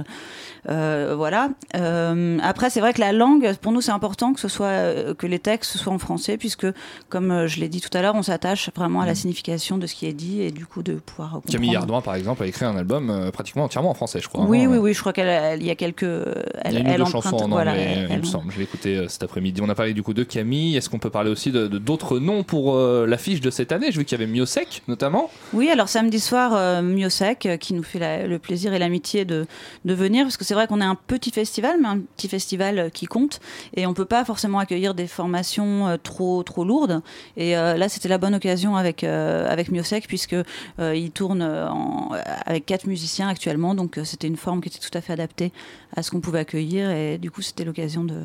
[0.68, 1.51] Euh, voilà.
[1.74, 5.14] Euh, après, c'est vrai que la langue, pour nous, c'est important que ce soit, euh,
[5.14, 6.66] que les textes soient en français, puisque,
[7.09, 9.86] comme euh, je l'ai dit tout à l'heure, on s'attache vraiment à la signification de
[9.86, 11.53] ce qui est dit et du coup de pouvoir comprendre.
[11.53, 14.45] Camille Ardouin, par exemple, a écrit un album euh, pratiquement entièrement en français, je crois.
[14.45, 14.68] Oui, hein.
[14.70, 16.03] oui, oui, je crois qu'il y a quelques.
[16.03, 16.26] Elle,
[16.70, 18.22] Il y a une ou elle deux emprunte- chansons en voilà, anglais, elle- il me
[18.24, 18.53] semble.
[18.53, 19.61] Je l'ai écouté euh, cet après-midi.
[19.62, 20.76] On a parlé du coup de Camille.
[20.76, 23.91] Est-ce qu'on peut parler aussi de de d'autres noms pour euh, l'affiche de cette année?
[23.93, 25.30] Je vu qu'il y avait Miosek, notamment.
[25.53, 29.47] Oui, alors samedi soir, euh, Miosec, qui nous fait la- le plaisir et l'amitié de,
[29.84, 32.91] de venir, parce que c'est vrai qu'on est un petit festival, mais un petit festival
[32.93, 33.41] qui compte,
[33.76, 37.03] et on peut pas forcément accueillir des formations euh, trop trop lourdes.
[37.37, 40.37] Et euh, là, c'était la bonne occasion avec euh, avec Miosek puisque
[40.78, 42.11] il tourne en-
[42.47, 45.53] avec quatre musiciens actuellement, donc c'était une forme qui était tout à fait adaptée
[45.97, 46.91] à ce qu'on pouvait accueillir.
[46.91, 48.16] Et du coup, c'était l'occasion de,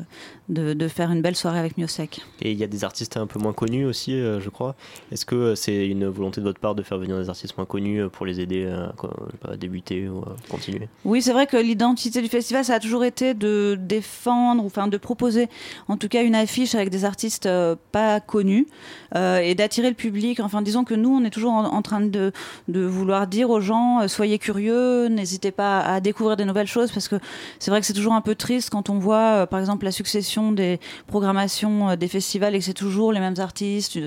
[0.48, 2.20] de de faire une belle soirée avec Miosek.
[2.42, 4.74] Et il y a des artistes un peu moins connus aussi, je crois.
[5.12, 8.08] Est-ce que c'est une volonté de votre part de faire venir des artistes moins connus
[8.10, 10.88] pour les aider à, débuter ou à continuer?
[11.04, 14.88] Oui, c'est vrai que l'identité du festival, ça a toujours été de défendre, ou enfin
[14.88, 15.48] de proposer,
[15.88, 18.66] en tout cas, une affiche avec des artistes euh, pas connus
[19.14, 20.40] euh, et d'attirer le public.
[20.40, 22.32] Enfin, disons que nous, on est toujours en, train de,
[22.68, 27.08] vouloir dire aux gens euh, soyez curieux, n'hésitez pas à découvrir des nouvelles choses, parce
[27.08, 27.16] que
[27.58, 30.52] c'est vrai que c'est toujours un peu triste quand on voit, par exemple, la succession
[30.52, 33.98] des programmations des festivals et que c'est toujours les mêmes artistes,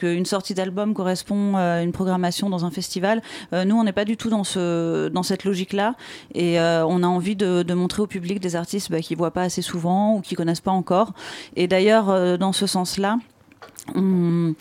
[0.00, 3.22] qu'une sortie d'album correspond à une programmation dans un festival.
[3.52, 5.94] Nous, on n'est pas du tout dans, ce, dans cette logique-là
[6.34, 9.62] et on a envie de, montrer au public des artistes bah, qui voient pas assez
[9.62, 11.12] souvent ou qui connaissent pas encore.
[11.54, 13.18] Et d'ailleurs, dans ce sens-là,
[13.94, 14.54] on,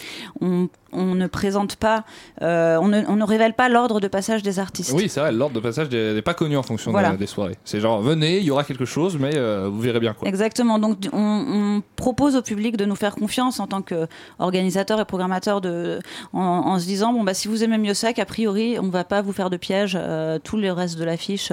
[0.95, 2.03] on ne présente pas,
[2.41, 4.93] euh, on, ne, on ne révèle pas l'ordre de passage des artistes.
[4.95, 7.11] Oui, c'est vrai, l'ordre de passage n'est pas connu en fonction Voilà.
[7.11, 7.57] des, des soirées.
[7.65, 10.27] C'est genre, venez, il y aura quelque chose, mais euh, vous verrez bien quoi.
[10.27, 10.79] Exactement.
[10.79, 15.61] Donc, on, on propose au public de nous faire confiance en tant qu'organisateur et programmateur
[15.61, 15.99] de,
[16.33, 19.21] en, en se disant bon bah si vous aimez Miosec, a priori, on va pas
[19.21, 19.97] vous faire de piège.
[19.99, 21.51] euh, tout le reste de l'affiche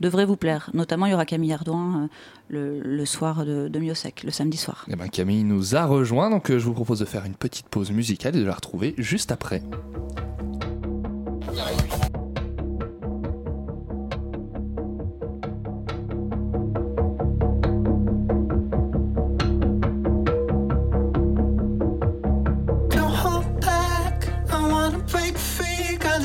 [0.00, 0.70] devrait vous plaire.
[0.74, 2.08] Notamment, il y aura Camille Ardouin
[2.48, 4.84] le, le soir de, de Miosec, le samedi soir.
[4.90, 7.90] Eh ben, Camille nous a rejoint, donc je vous propose de faire une petite pause
[7.90, 9.62] musicale et de la retrouver juste après.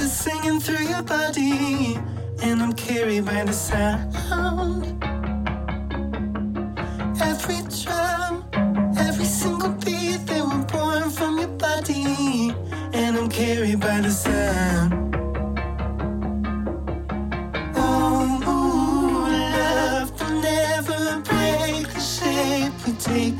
[0.10, 1.98] Singing through your body.
[2.42, 4.49] And I'm carried by the sound.
[13.72, 15.16] I'm by the sound.
[17.76, 23.39] Oh, ooh, love will never break the shape we take.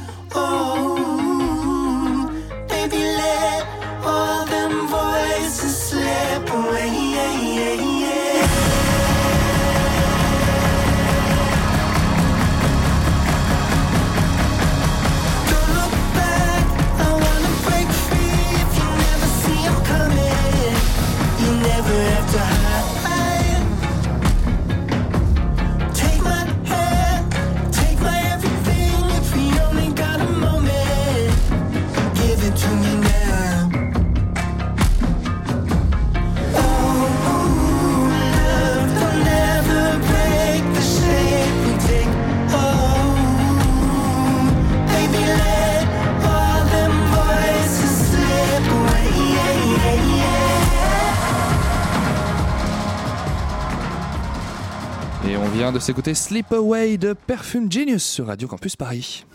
[55.90, 59.26] S'écouter Sleep Away de Perfume Genius sur Radio Campus Paris.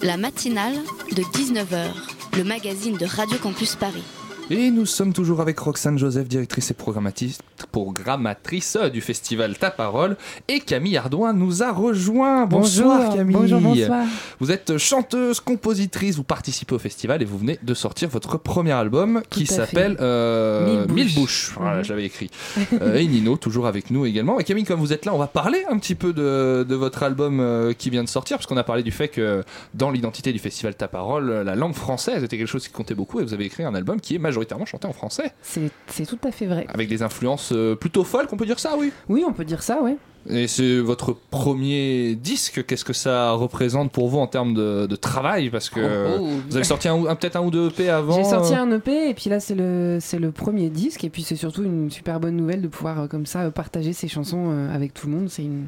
[0.00, 0.76] La matinale
[1.10, 1.88] de 19h,
[2.36, 4.04] le magazine de Radio Campus Paris.
[4.50, 7.38] Et nous sommes toujours avec Roxane Joseph, directrice et programmatrice,
[7.70, 10.16] programmatrice du festival Ta Parole.
[10.48, 12.46] Et Camille Ardouin nous a rejoint.
[12.46, 13.36] Bonsoir Bonjour, Camille.
[13.36, 14.04] bonjour, bonsoir.
[14.40, 18.72] Vous êtes chanteuse, compositrice, vous participez au festival et vous venez de sortir votre premier
[18.72, 21.52] album qui Tout s'appelle euh, Mille bouches.
[21.58, 21.84] Voilà, Mhm.
[21.84, 22.30] je l'avais écrit.
[22.80, 24.38] Euh, et Nino, toujours avec nous également.
[24.40, 27.02] Et Camille, comme vous êtes là, on va parler un petit peu de, de votre
[27.02, 29.42] album euh, qui vient de sortir, parce qu'on a parlé du fait que
[29.74, 33.20] dans l'identité du festival Ta Parole, la langue française était quelque chose qui comptait beaucoup
[33.20, 35.32] et vous avez écrit un album qui est majoritairement chanté en français.
[35.42, 36.66] C'est tout à fait vrai.
[36.68, 39.62] Avec des influences euh, plutôt folles, on peut dire ça, oui Oui, on peut dire
[39.62, 39.96] ça, oui.
[40.30, 44.96] Et c'est votre premier disque, qu'est-ce que ça représente pour vous en termes de, de
[44.96, 45.50] travail?
[45.50, 46.28] Parce que Oh, oh.
[46.48, 49.14] vous avez sorti peut-être un ou deux EP avant J'ai sorti euh, un EP et
[49.14, 52.36] puis là c'est le c'est le premier disque et puis c'est surtout une super bonne
[52.36, 55.28] nouvelle de pouvoir euh, comme ça euh, partager ces chansons euh, avec tout le monde.
[55.30, 55.66] C'est une,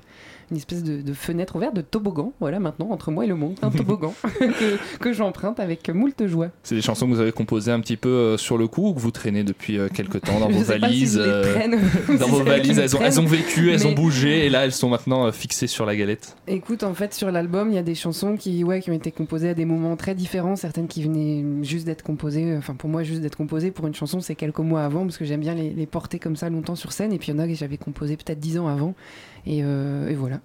[0.50, 3.54] une espèce de, de fenêtre ouverte, de toboggan, voilà maintenant entre moi et le monde,
[3.62, 6.48] un toboggan que, que j'emprunte avec moult joie.
[6.64, 8.94] C'est des chansons que vous avez composées un petit peu euh, sur le coup ou
[8.94, 11.68] que vous traînez depuis euh, quelques temps dans Je vos si valises les euh,
[12.18, 13.24] Dans si vos elles valises, elles ont, elles traînent.
[13.24, 16.36] ont vécu, elles ont bougé et là elles sont maintenant euh, fixées sur la galette.
[16.46, 19.10] Écoute, en fait, sur l'album, il y a des chansons qui, ouais, qui ont été
[19.10, 20.56] composées à des moments très différents.
[20.56, 22.56] Certaines qui venaient juste d'être composées.
[22.56, 25.24] Enfin, pour moi, juste d'être composées pour une chanson, c'est quelques mois avant, parce que
[25.24, 27.12] j'aime bien les, porter comme ça longtemps sur scène.
[27.12, 28.94] Et puis, il y en a que j'avais composé peut-être dix ans avant.
[29.46, 30.40] Et, euh, et voilà.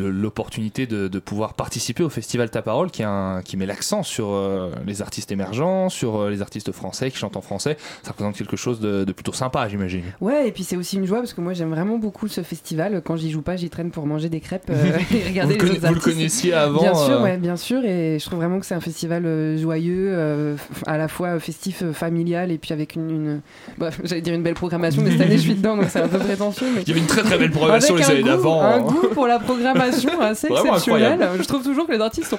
[0.00, 4.02] L'opportunité de, de pouvoir participer au festival Ta Parole qui, a un- qui met l'accent
[4.02, 7.76] sur euh, les artistes émergents, sur euh, les artistes français qui chantent en français.
[8.02, 10.02] Ça représente quelque chose de, de plutôt sympa, j'imagine.
[10.20, 13.02] Ouais, et puis c'est aussi une joie parce que moi j'aime vraiment beaucoup ce festival.
[13.04, 15.72] Quand j'y joue pas, j'y traîne pour manger des crêpes euh, et regarder Vous le
[15.72, 17.84] les conna- vous le connaissiez avant, Bien sûr, ouais, bien sûr.
[17.84, 20.56] Et je trouve vraiment que c'est un festival joyeux,
[20.86, 23.40] à la fois festif, familial, et puis avec une, une-
[23.78, 26.08] bah, j'allais dire une belle programmation, mais cette année je suis dedans, donc c'est un
[26.08, 26.66] peu prétentieux.
[26.74, 26.82] Mais...
[26.86, 28.62] Il y avait une très très belle programmation Avec les années d'avant.
[28.62, 28.80] Un hein.
[28.80, 31.12] goût pour la programmation assez Vraiment exceptionnel.
[31.12, 31.42] incroyable.
[31.42, 32.38] Je trouve toujours que les artistes sont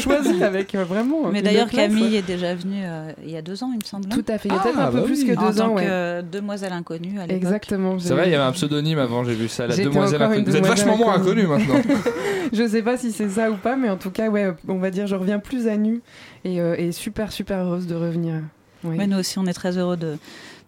[0.00, 1.28] choisis avec euh, vraiment.
[1.30, 1.68] Mais d'ailleurs.
[1.68, 4.08] Camille est déjà venue euh, il y a deux ans, il me semble.
[4.08, 4.48] Tout à fait.
[4.48, 5.26] Il y a Ah, peut-être un peu bah plus oui.
[5.34, 5.84] que en deux tant ans, ouais.
[5.84, 7.36] que demoiselle inconnue à l'époque.
[7.36, 7.98] Exactement.
[7.98, 10.44] C'est vrai, il y avait un pseudonyme avant, j'ai vu ça, la demoiselle inconnue.
[10.44, 11.46] Vous êtes vachement moins inconnue.
[11.46, 11.74] maintenant.
[12.52, 14.90] je sais pas si c'est ça ou pas, mais en tout cas, ouais, on va
[14.90, 16.00] dire, je reviens plus à nu
[16.44, 18.34] et, euh, et super, super heureuse de revenir.
[18.84, 20.16] Ouais, nous aussi, on est très heureux de,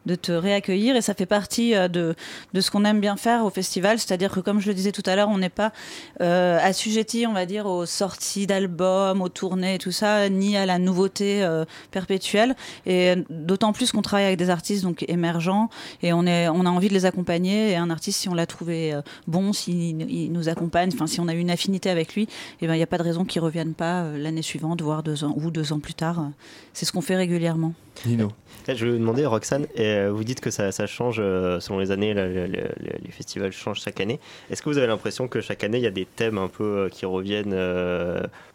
[0.09, 2.17] de te réaccueillir et ça fait partie euh, de,
[2.53, 5.03] de ce qu'on aime bien faire au festival, c'est-à-dire que comme je le disais tout
[5.07, 5.73] à l'heure, on n'est pas
[6.21, 10.67] euh, assujetti, on va dire, aux sorties d'albums, aux tournées et tout ça, ni à
[10.67, 12.57] la nouveauté euh, perpétuelle.
[12.87, 15.69] Et d'autant plus qu'on travaille avec des artistes donc émergents
[16.03, 17.71] et on, est, on a envie de les accompagner.
[17.71, 21.21] Et un artiste, si on l'a trouvé euh, bon, s'il il nous accompagne, enfin si
[21.21, 22.29] on a une affinité avec lui,
[22.61, 25.03] eh ben, il n'y a pas de raison qu'il revienne pas euh, l'année suivante, voire
[25.03, 26.31] deux ans ou deux ans plus tard.
[26.73, 27.75] C'est ce qu'on fait régulièrement.
[28.07, 28.31] Nino.
[28.67, 29.67] Là, Je vais vous demander, Roxane,
[29.99, 32.99] euh, vous dites que ça, ça change euh, selon les années, là, le- le- le-
[33.05, 34.19] les festivals changent chaque année.
[34.51, 36.65] Est-ce que vous avez l'impression que chaque année, il y a des thèmes un peu
[36.65, 37.55] euh, qui reviennent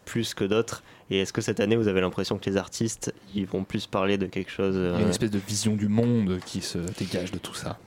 [0.05, 0.83] plus que d'autres?
[1.11, 4.17] Et est-ce que cette année, vous avez l'impression que les artistes, ils vont plus parler
[4.17, 6.79] de quelque chose Il y a euh, une espèce de vision du monde qui se
[6.97, 7.77] dégage de tout ça.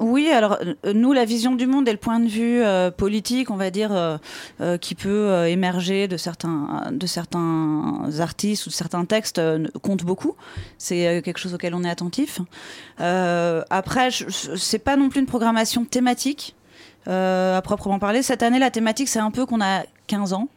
[0.00, 3.50] Oui, alors euh, nous, la vision du monde et le point de vue euh, politique,
[3.50, 9.04] on va dire, euh, qui peut émerger de certains, de certains artistes ou de certains
[9.04, 9.40] textes,
[9.82, 10.34] compte beaucoup.
[10.78, 12.40] C'est quelque chose auquel on est attentif.
[12.98, 16.54] Après, c'est pas non plus une programmation thématique.
[17.06, 20.48] à proprement parler, cette année, la thématique, c'est un peu qu'on a 15 ans.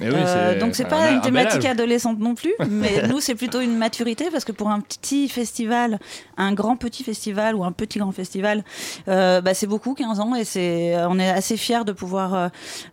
[0.00, 3.34] Eh oui, Euh, donc c'est pas un une thématique adolescente non plus, mais nous c'est
[3.34, 5.98] plutôt une maturité parce que pour un petit festival,
[6.36, 8.64] un grand petit festival ou un petit grand festival,
[9.08, 12.34] euh, bah, c'est beaucoup 15 ans et c'est on est assez fiers de pouvoir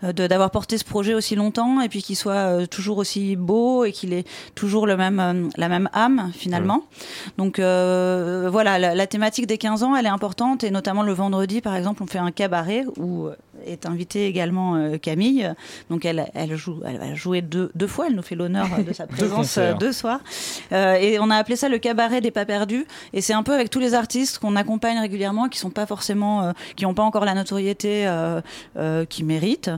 [0.03, 3.35] euh, de- d'avoir porté ce projet aussi longtemps et puis qu'il soit euh, toujours aussi
[3.35, 4.25] beau et qu'il ait
[4.55, 6.83] toujours le même la même âme finalement.
[7.37, 11.13] Donc euh, voilà, la, la thématique des 15 ans, elle est importante et notamment le
[11.13, 13.27] vendredi par exemple, on fait un cabaret où
[13.65, 15.51] est invitée également euh, Camille.
[15.89, 18.07] Donc elle, elle joue, elle va jouer deux, deux fois.
[18.07, 20.19] Elle nous fait l'honneur euh, de sa présence euh, deux soirs.
[20.71, 22.85] Euh, et on a appelé ça le cabaret des pas perdus.
[23.13, 26.43] Et c'est un peu avec tous les artistes qu'on accompagne régulièrement, qui sont pas forcément,
[26.43, 28.41] euh, qui n'ont pas encore la notoriété euh,
[28.77, 29.71] euh, qu'ils méritent,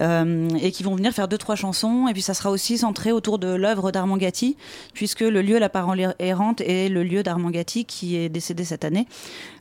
[0.00, 2.08] euh, et qui vont venir faire deux trois chansons.
[2.08, 4.56] Et puis ça sera aussi centré autour de l'œuvre d'Armand Gatti,
[4.94, 8.84] puisque le lieu La Parole errante est le lieu d'Armand Gatti qui est décédé cette
[8.84, 9.06] année.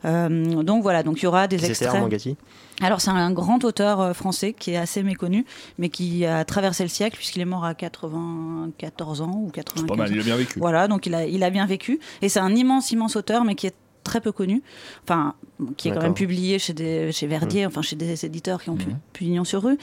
[0.05, 1.89] Euh, donc voilà, donc il y aura des extraits.
[1.89, 2.35] Armand Gatti?
[2.81, 5.45] Alors c'est un grand auteur euh, français qui est assez méconnu,
[5.77, 9.95] mais qui a traversé le siècle puisqu'il est mort à 94 ans ou 95 pas
[9.95, 10.59] mal, il a bien vécu.
[10.59, 11.99] Voilà, donc il a, il a bien vécu.
[12.21, 14.63] Et c'est un immense, immense auteur, mais qui est très peu connu,
[15.03, 15.35] enfin,
[15.77, 18.75] qui est quand même publié chez, des, chez Verdier, enfin chez des éditeurs qui ont
[18.77, 18.97] pu Mhm.
[19.13, 19.77] pignon sur rue.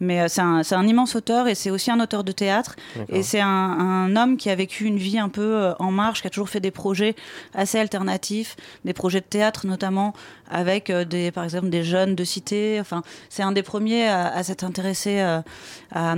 [0.00, 2.76] Mais euh, c'est un, c'est un immense auteur et c'est aussi un auteur de théâtre.
[3.08, 6.20] Et c'est un, un homme qui a vécu une vie un peu euh, en marche,
[6.20, 7.14] qui a toujours fait des projets
[7.54, 10.12] assez alternatifs, des projets de théâtre notamment,
[10.50, 12.78] avec euh, des, par exemple des jeunes de cité.
[12.80, 15.40] Enfin, c'est un des premiers à, à s'être intéressé euh,
[15.92, 16.14] à,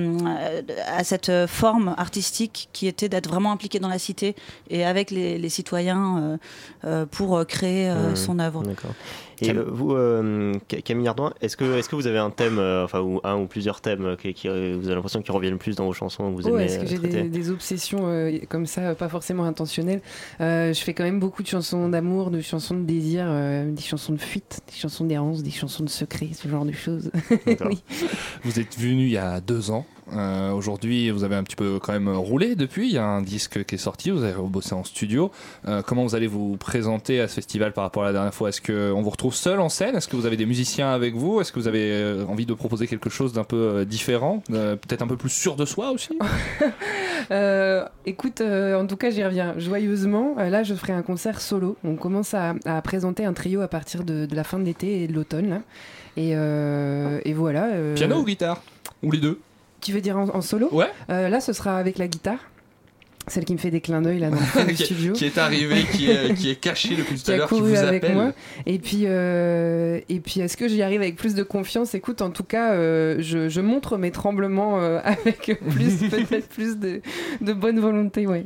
[0.97, 4.35] à cette forme artistique qui était d'être vraiment impliqué dans la cité
[4.71, 6.39] et avec les, les citoyens
[7.11, 8.17] pour créer Mhm.
[8.17, 8.63] son œuvre.
[8.63, 8.93] D'accord.
[9.41, 12.59] Et euh, vous, euh, Ca- Camille Ardouin, est-ce que, est-ce que vous avez un thème,
[12.59, 15.59] euh, enfin, ou un ou plusieurs thèmes euh, qui, qui, vous avez l'impression qu'ils reviennent
[15.59, 16.99] plus dans vos chansons que vous Oh, aimez est-ce que j'ai
[17.29, 20.01] des, obsessions euh, comme ça, pas forcément intentionnelles?
[20.41, 23.83] Euh, Je fais quand même beaucoup de chansons d'amour, de chansons de désir, euh, des
[23.83, 27.11] chansons de fuite, des chansons d'errance, des chansons de secret, ce genre de choses.
[27.67, 27.83] oui.
[28.45, 29.85] Vous êtes venu il y a deux ans.
[30.13, 32.89] Euh, Aujourd'hui, vous avez un petit peu quand même roulé depuis.
[32.89, 34.11] Il y a un disque qui est sorti.
[34.11, 35.31] Vous avez bossé en studio.
[35.67, 38.51] Euh, comment vous allez vous présenter à ce festival par rapport à la dernière fois?
[38.51, 39.97] Est-ce qu'on vous retrouve seul en scène?
[39.97, 41.41] Est-ce que vous avez des musiciens avec vous?
[41.41, 45.03] Est-ce que vous avez euh, envie de proposer quelque chose d'un peu différent Euh, Peut-être
[45.03, 46.19] un peu plus sûr de soi aussi?
[47.31, 50.35] Euh, écoute, euh, en tout cas, j'y reviens joyeusement.
[50.39, 51.75] Euh, là, je ferai un concert solo.
[51.83, 55.03] On commence à, à présenter un trio à partir de, de la fin de l'été
[55.03, 55.63] et de l'automne.
[56.19, 57.69] Et, euh, et voilà.
[57.73, 58.61] euh, Piano ou guitare?
[59.03, 59.41] Ou les deux?
[59.85, 60.87] Tu veux dire en, en solo Ouais.
[61.11, 62.39] Euh, là, ce sera avec la guitare.
[63.27, 65.15] Celle qui me fait des clins d'œil là dans le qui, studio.
[65.15, 67.77] qui est arrivé, qui est, qui est caché depuis tout à l'heure, qui couru vous
[67.79, 68.17] avec appelle.
[68.17, 68.33] moi.
[68.67, 71.95] Et puis, euh, et puis est-ce que j'y arrive avec plus de confiance?
[71.95, 76.77] Écoute, en tout cas, euh, je, je montre mes tremblements euh, avec plus, peut-être plus
[76.79, 77.01] de,
[77.41, 78.45] de bonne volonté, ouais.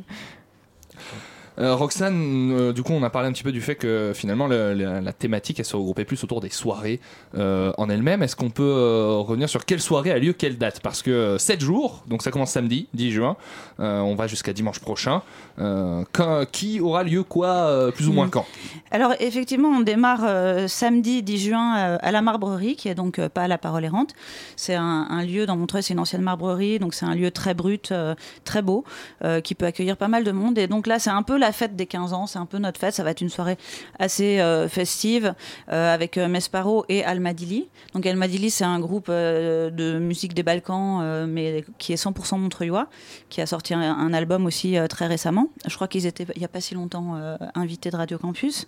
[1.58, 4.46] Euh, Roxane, euh, du coup, on a parlé un petit peu du fait que finalement
[4.46, 7.00] le- la, la thématique elle se regroupait plus autour des soirées
[7.36, 8.22] euh, en elles-mêmes.
[8.22, 10.80] Est-ce qu'on peut revenir sur quelle soirée a lieu, quelle date?
[10.80, 13.36] Parce que 7 jours, donc ça commence samedi, 10 juin,
[13.78, 15.22] on va jusqu'à dimanche prochain.
[15.58, 18.30] Quand- qui aura lieu quoi, plus ou moins Mm.
[18.30, 18.46] quand?
[18.90, 23.48] Alors effectivement, on démarre samedi 10 juin à la Marbrerie, qui est donc pas à
[23.48, 24.10] la Parole errante.
[24.56, 27.54] C'est un, un lieu dans Montreuil, c'est une ancienne Marbrerie, donc c'est un lieu très
[27.54, 27.92] brut,
[28.44, 28.84] très beau,
[29.42, 30.56] qui peut accueillir pas mal de monde.
[30.58, 32.78] Et donc là, c'est un peu la fête des 15 ans, c'est un peu notre
[32.80, 32.94] fête.
[32.94, 33.56] Ça va être une soirée
[33.98, 35.34] assez euh, festive
[35.72, 37.68] euh, avec euh, Mesparo et Almadili.
[37.94, 42.88] Donc Almadili, c'est un groupe euh, de musique des Balkans, mais qui est 100% montreuillois,
[43.28, 45.48] qui a sorti un, album aussi très récemment.
[45.66, 47.16] Je crois qu'ils étaient il y a pas si longtemps
[47.54, 48.66] invités de Radio Campus.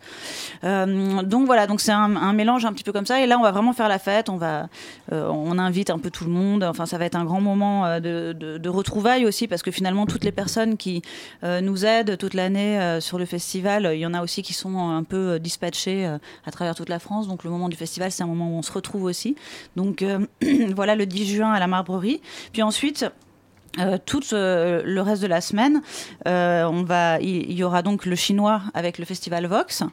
[0.62, 3.22] Donc voilà, donc c'est un, mélange un petit peu comme ça.
[3.22, 4.28] Et là, on va vraiment faire la fête.
[4.28, 4.68] On va,
[5.10, 6.62] on invite un peu tout le monde.
[6.64, 10.06] Enfin, ça va être un grand moment de, de- de retrouvailles aussi, parce que finalement,
[10.06, 11.02] toutes les personnes qui
[11.42, 14.52] nous aident toute l'année euh, sur le festival, euh, il y en a aussi qui
[14.52, 16.06] sont un peu euh, dispatchés
[16.44, 17.28] à travers toute la France.
[17.28, 19.36] Donc le moment du festival, c'est un moment où on se retrouve aussi.
[19.76, 20.04] Donc
[20.74, 22.20] voilà, le 10 juin à la Marbrerie.
[22.52, 23.06] Puis ensuite.
[23.78, 25.80] Euh, tout le reste de la semaine,
[26.26, 29.84] il y aura donc le chinois avec le festival Vox.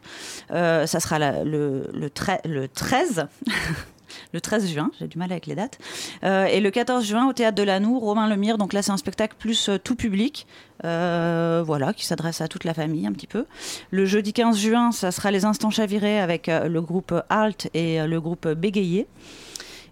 [0.49, 2.11] Ça sera le, le,
[2.45, 3.27] le 13.
[4.33, 5.79] Le 13 juin, j'ai du mal avec les dates.
[6.23, 8.57] Euh, et le 14 juin, au théâtre de Lanoux, Romain Lemire.
[8.57, 10.47] Donc là, c'est un spectacle plus euh, tout public,
[10.85, 13.45] euh, voilà, qui s'adresse à toute la famille un petit peu.
[13.91, 18.21] Le jeudi 15 juin, ça sera les instants chavirés avec le groupe Halt et le
[18.21, 19.07] groupe Bégayé.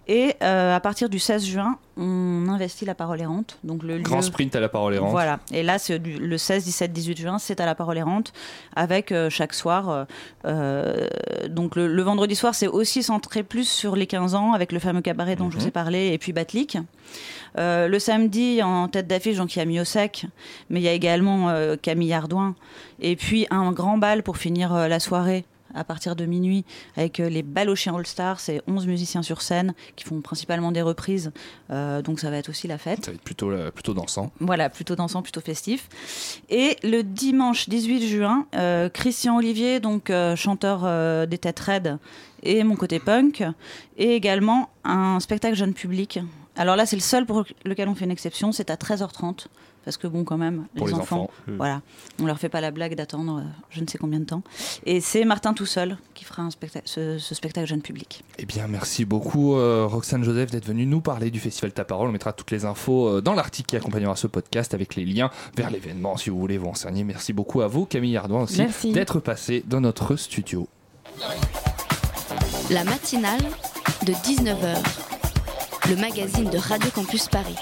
[0.08, 3.58] Et euh, à partir du 16 juin, on investit la parole errante.
[3.64, 5.10] Donc le Grand lieu- sprint à la parole errante.
[5.10, 5.39] Voilà.
[5.51, 8.32] Et là, c'est du- le 16, 17, 18 juin, c'est à la parole errante,
[8.76, 10.06] avec euh, chaque soir.
[10.45, 11.08] euh,
[11.49, 14.80] donc le, le vendredi soir, c'est aussi centré plus sur les 15 ans, avec le
[14.80, 16.78] fameux cabaret dont je vous ai parlé, et puis Batlik.
[17.58, 20.26] Le samedi, en tête d'affiche, donc il y a Miosec,
[20.70, 22.53] mais il y a également Camille Ardouin.
[22.99, 25.45] Et puis un grand bal pour finir la soirée
[25.76, 26.65] à partir de minuit
[26.95, 30.82] avec euh, les Balochiens All Stars, c'est 11 musiciens sur scène qui font principalement des
[30.82, 31.32] reprises,
[31.71, 33.05] euh, donc ça va être aussi la fête.
[33.05, 34.32] Ça va être plutôt, euh, plutôt dansant.
[34.39, 35.88] Voilà, plutôt dansant, plutôt festif.
[36.49, 41.97] Et le dimanche 18 juin, euh, Christian Olivier, donc chanteur des Têtes Raides,
[42.43, 43.43] et mon côté punk,
[43.97, 46.19] et également un spectacle jeune public.
[46.55, 49.47] Alors là, c'est le seul pour lequel on fait une exception, c'est à 13h30.
[49.86, 51.31] Parce que bon, quand même, Pour les enfants, enfants.
[51.47, 51.57] Mm.
[51.57, 51.81] voilà,
[52.19, 54.41] on leur fait pas la blague d'attendre euh, je ne sais combien de temps.
[54.86, 56.49] Et c'est Martin tout seul qui fera un
[56.86, 58.23] ce, ce spectacle jeune public.
[58.39, 62.09] Eh bien, merci beaucoup, euh, Roxane Joseph, d'être venue nous parler du Festival Ta Parole.
[62.09, 65.29] On mettra toutes les infos euh, dans l'article qui accompagnera ce podcast avec les liens
[65.55, 67.03] vers l'événement si vous voulez vous renseigner.
[67.03, 70.67] Merci beaucoup à vous, Camille Ardouin, aussi, d'être passé dans notre studio.
[72.71, 73.41] La matinale
[74.05, 74.77] de 19h,
[75.89, 77.55] le magazine de Radio Campus Paris.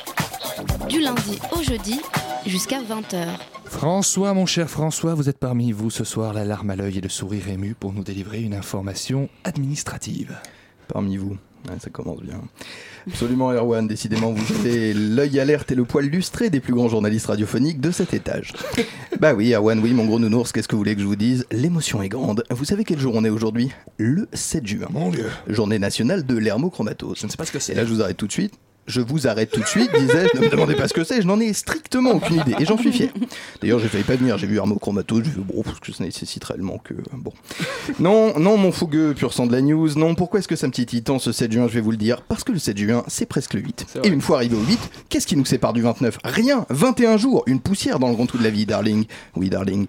[0.90, 2.00] Du lundi au jeudi
[2.46, 3.26] jusqu'à 20h.
[3.66, 7.02] François, mon cher François, vous êtes parmi vous ce soir, la larme à l'œil et
[7.02, 10.38] le sourire ému pour nous délivrer une information administrative.
[10.88, 11.38] Parmi vous,
[11.70, 12.42] Ouais, ça commence bien.
[13.08, 17.28] Absolument, Erwan, décidément, vous avez l'œil alerte et le poil lustré des plus grands journalistes
[17.28, 18.52] radiophoniques de cet étage.
[19.22, 21.46] Bah oui, Erwan, oui, mon gros nounours, qu'est-ce que vous voulez que je vous dise?
[21.52, 22.44] L'émotion est grande.
[22.50, 23.72] Vous savez quel jour on est aujourd'hui?
[23.98, 24.88] Le 7 juin.
[24.92, 25.28] Mon Dieu.
[25.48, 27.20] Journée nationale de l'hermochromatose.
[27.20, 27.72] Je ne sais pas ce que c'est.
[27.72, 28.56] Et là, je vous arrête tout de suite.
[28.86, 31.28] Je vous arrête tout de suite, disais-je, ne me demandez pas ce que c'est, je
[31.28, 33.10] n'en ai strictement aucune idée, et j'en suis fier.
[33.62, 36.44] D'ailleurs, j'ai failli pas venir, j'ai vu hermochromatose, j'ai vu, bon, parce que ça nécessite
[36.44, 36.94] réellement que...
[37.14, 37.32] Bon.
[38.00, 40.74] Non, non, mon fougueux, pur sang de la news, non, pourquoi est-ce que ça me
[40.74, 43.04] titille tant ce 7 juin, je vais vous le dire Parce que le 7 juin,
[43.08, 44.00] c'est presque le 8.
[44.04, 47.44] Et une fois arrivé au 8, qu'est-ce qui nous sépare du 29 Rien 21 jours,
[47.48, 49.06] une poussière dans le grand trou de la vie, darling.
[49.36, 49.88] Oui, darling.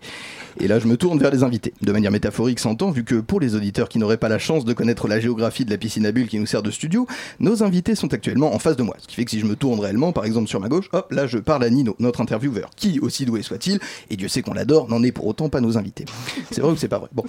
[0.61, 1.75] Et là, je me tourne vers les invités.
[1.83, 4.73] De manière métaphorique, s'entend, vu que pour les auditeurs qui n'auraient pas la chance de
[4.73, 7.09] connaître la géographie de la piscine à bulles qui nous sert de studio,
[7.41, 8.97] nos invités sont actuellement en face de moi.
[8.99, 11.11] Ce qui fait que si je me tourne réellement, par exemple sur ma gauche, hop,
[11.13, 13.81] là, je parle à Nino, notre intervieweur, qui, aussi doué soit-il,
[14.11, 16.05] et Dieu sait qu'on l'adore, n'en est pour autant pas nos invités.
[16.51, 17.09] C'est vrai ou c'est pas vrai?
[17.13, 17.25] Bon.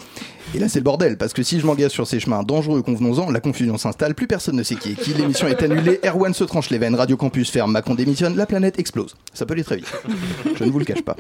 [0.53, 3.31] Et là, c'est le bordel, parce que si je m'engage sur ces chemins dangereux, convenons-en,
[3.31, 6.43] la confusion s'installe, plus personne ne sait qui est qui, l'émission est annulée, Erwan se
[6.43, 9.15] tranche les veines, Radio Campus ferme, Macron démissionne, la planète explose.
[9.33, 9.91] Ça peut aller très vite.
[10.55, 11.15] Je ne vous le cache pas.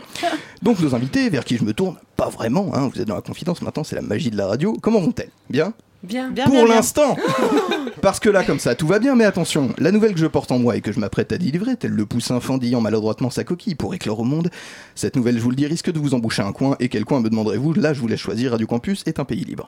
[0.61, 3.21] Donc nos invités, vers qui je me tourne, pas vraiment, hein, vous êtes dans la
[3.21, 4.75] confidence maintenant, c'est la magie de la radio.
[4.81, 5.31] Comment vont-elles?
[5.49, 5.73] Bien?
[6.05, 6.31] Bien.
[6.45, 7.15] Pour l'instant
[8.01, 10.51] Parce que là, comme ça, tout va bien, mais attention, la nouvelle que je porte
[10.51, 13.73] en moi et que je m'apprête à délivrer, tel le poussin fendillant maladroitement sa coquille
[13.73, 14.49] pour éclore au monde,
[14.93, 17.19] cette nouvelle, je vous le dis, risque de vous emboucher un coin, et quel coin
[17.19, 17.73] me demanderez-vous?
[17.73, 19.67] Là, je vous laisse choisir, Radio Campus est un pays libre.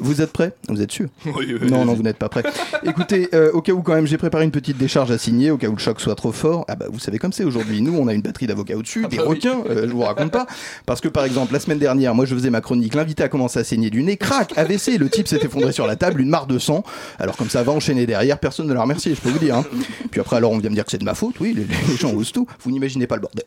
[0.00, 0.52] Vous êtes prêts?
[0.68, 1.08] Vous êtes sûr?
[1.26, 2.44] Oui, Non, non, vous n'êtes pas prêts.
[2.84, 5.56] Écoutez, euh, au cas où quand même, j'ai préparé une petite décharge à signer, au
[5.56, 6.64] cas où le choc soit trop fort.
[6.68, 7.82] Ah bah, vous savez comme c'est aujourd'hui.
[7.82, 9.36] Nous, on a une batterie d'avocats au-dessus, des bah oui.
[9.36, 10.46] requins, euh, je vous raconte pas.
[10.86, 13.58] Parce que par exemple, la semaine dernière, moi, je faisais ma chronique, l'invité a commencé
[13.58, 16.46] à saigner du nez, crac, AVC, le type s'est effondré sur la table une mare
[16.46, 16.84] de sang.
[17.18, 19.56] Alors comme ça va enchaîner derrière, personne ne l'a remercié, je peux vous dire.
[19.56, 19.64] hein.
[20.10, 21.96] Puis après, alors on vient me dire que c'est de ma faute, oui, les, les
[21.96, 22.46] gens osent tout.
[22.62, 23.44] Vous n'imaginez pas le bordel.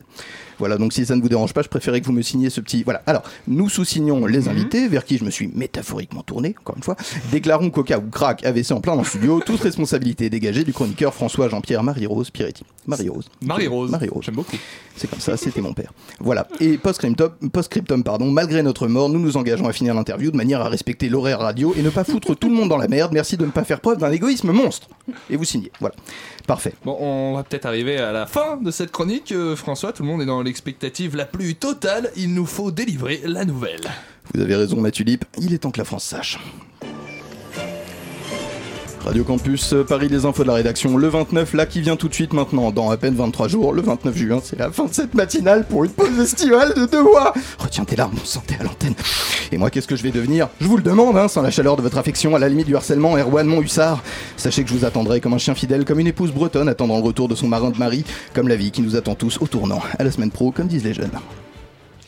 [0.58, 2.60] Voilà, donc si ça ne vous dérange pas, je préférais que vous me signiez ce
[2.62, 2.82] petit.
[2.82, 3.02] Voilà.
[3.06, 6.96] Alors, nous sous-signons les invités, vers qui je me suis métaphoriquement tourné, encore une fois.
[7.30, 11.12] Déclarons Coca ou Crack AVC en plein dans le studio, toute responsabilité dégagée du chroniqueur
[11.12, 12.64] François Jean-Pierre Marie-Rose Piretti.
[12.86, 13.26] Marie-Rose.
[13.42, 13.90] Marie-Rose.
[13.90, 14.24] Marie-Rose.
[14.24, 14.56] J'aime beaucoup.
[14.96, 15.92] C'est comme ça, c'était mon père.
[16.20, 16.48] Voilà.
[16.60, 20.70] Et post-scriptum, pardon, malgré notre mort, nous nous engageons à finir l'interview de manière à
[20.70, 23.12] respecter l'horaire radio et ne pas foutre tout le monde dans la merde.
[23.12, 24.88] Merci de ne pas faire preuve d'un égoïsme monstre.
[25.30, 25.70] Et vous signez.
[25.80, 25.94] Voilà.
[26.46, 26.74] Parfait.
[26.84, 29.32] Bon, on va peut-être arriver à la fin de cette chronique.
[29.32, 32.10] Euh, François, tout le monde est dans l'expectative la plus totale.
[32.16, 33.82] Il nous faut délivrer la nouvelle.
[34.34, 35.24] Vous avez raison, ma tulipe.
[35.38, 36.38] Il est temps que la France sache.
[39.06, 40.96] Radio Campus Paris, les infos de la rédaction.
[40.96, 43.72] Le 29, là, qui vient tout de suite maintenant, dans à peine 23 jours.
[43.72, 47.04] Le 29 juin, c'est la fin de cette matinale pour une pause estivale de deux
[47.04, 47.32] mois.
[47.56, 48.96] Retiens tes larmes, santé à l'antenne.
[49.52, 50.48] Et moi, qu'est-ce que je vais devenir?
[50.60, 52.74] Je vous le demande, hein, sans la chaleur de votre affection, à la limite du
[52.74, 54.02] harcèlement, Erwan, mon hussard.
[54.36, 57.04] Sachez que je vous attendrai comme un chien fidèle, comme une épouse bretonne attendant le
[57.04, 58.04] retour de son marin de mari,
[58.34, 59.80] comme la vie qui nous attend tous au tournant.
[60.00, 61.12] À la semaine pro, comme disent les jeunes.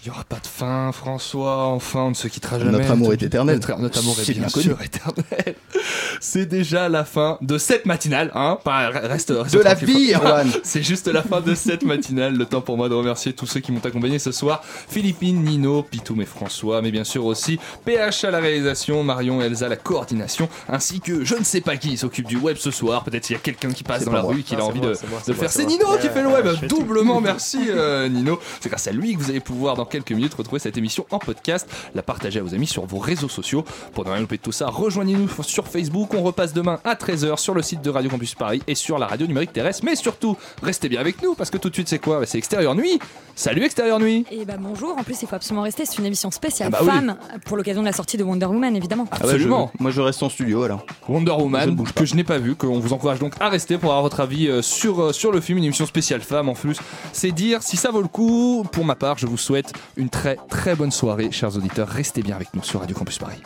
[0.05, 1.67] Il n'y aura pas de fin, François.
[1.67, 2.71] Enfin, on ne se quittera jamais.
[2.71, 3.57] Notre amour est éternel.
[3.57, 4.65] Notre, notre amour est bien, bien connu.
[4.67, 5.55] sûr éternel.
[6.21, 8.31] C'est déjà la fin de cette matinale.
[8.35, 10.13] Hein Pas- reste, reste De la vie.
[10.15, 10.49] Erwan.
[10.63, 12.37] C'est juste la fin de cette matinale.
[12.37, 14.63] Le temps pour moi de remercier tous ceux qui m'ont accompagné ce soir.
[14.89, 16.81] Philippine, Nino, Pitoum et François.
[16.81, 20.49] Mais bien sûr aussi PH à la réalisation, Marion et Elsa à la coordination.
[20.69, 23.03] Ainsi que je ne sais pas qui s'occupe du web ce soir.
[23.03, 24.33] Peut-être qu'il y a quelqu'un qui passe dans pas la moi.
[24.33, 25.51] rue et qui a c'est envie moi, de, moi, de c'est le moi, faire.
[25.53, 25.67] c'est.
[25.67, 26.47] Nino qui fait le web.
[26.69, 28.39] Doublement merci euh, Nino.
[28.61, 31.19] C'est grâce à lui que vous allez pouvoir dans quelques minutes retrouver cette émission en
[31.19, 33.65] podcast, la partager à vos amis sur vos réseaux sociaux.
[33.95, 36.15] Pour ne rien louper de tout ça, rejoignez-nous sur Facebook.
[36.15, 39.07] On repasse demain à 13h sur le site de Radio Campus Paris et sur la
[39.07, 39.83] radio numérique terrestre.
[39.85, 42.21] Mais surtout, restez bien avec nous parce que tout de suite, c'est quoi?
[42.21, 42.99] Bah, C'est Extérieur Nuit.
[43.35, 44.27] Salut Extérieur Nuit.
[44.33, 46.83] Et bah bonjour, en plus il faut absolument rester, c'est une émission spéciale Ah bah
[46.83, 46.91] oui.
[46.91, 49.07] femme pour l'occasion de la sortie de Wonder Woman évidemment.
[49.13, 49.71] Ah bah, je- Absolument.
[49.79, 50.85] moi, je reste en studio alors.
[51.09, 54.03] Wonder Woman, que je n'ai pas vu, qu'on vous encourage donc à rester pour avoir
[54.03, 56.79] votre avis euh, sur, euh, sur le film, une émission spéciale femme en plus.
[57.13, 58.65] C'est dire si ça vaut le coup.
[58.73, 61.89] Pour ma part, je vous souhaite une très très bonne soirée, chers auditeurs.
[61.89, 63.43] Restez bien avec nous sur Radio Campus Paris.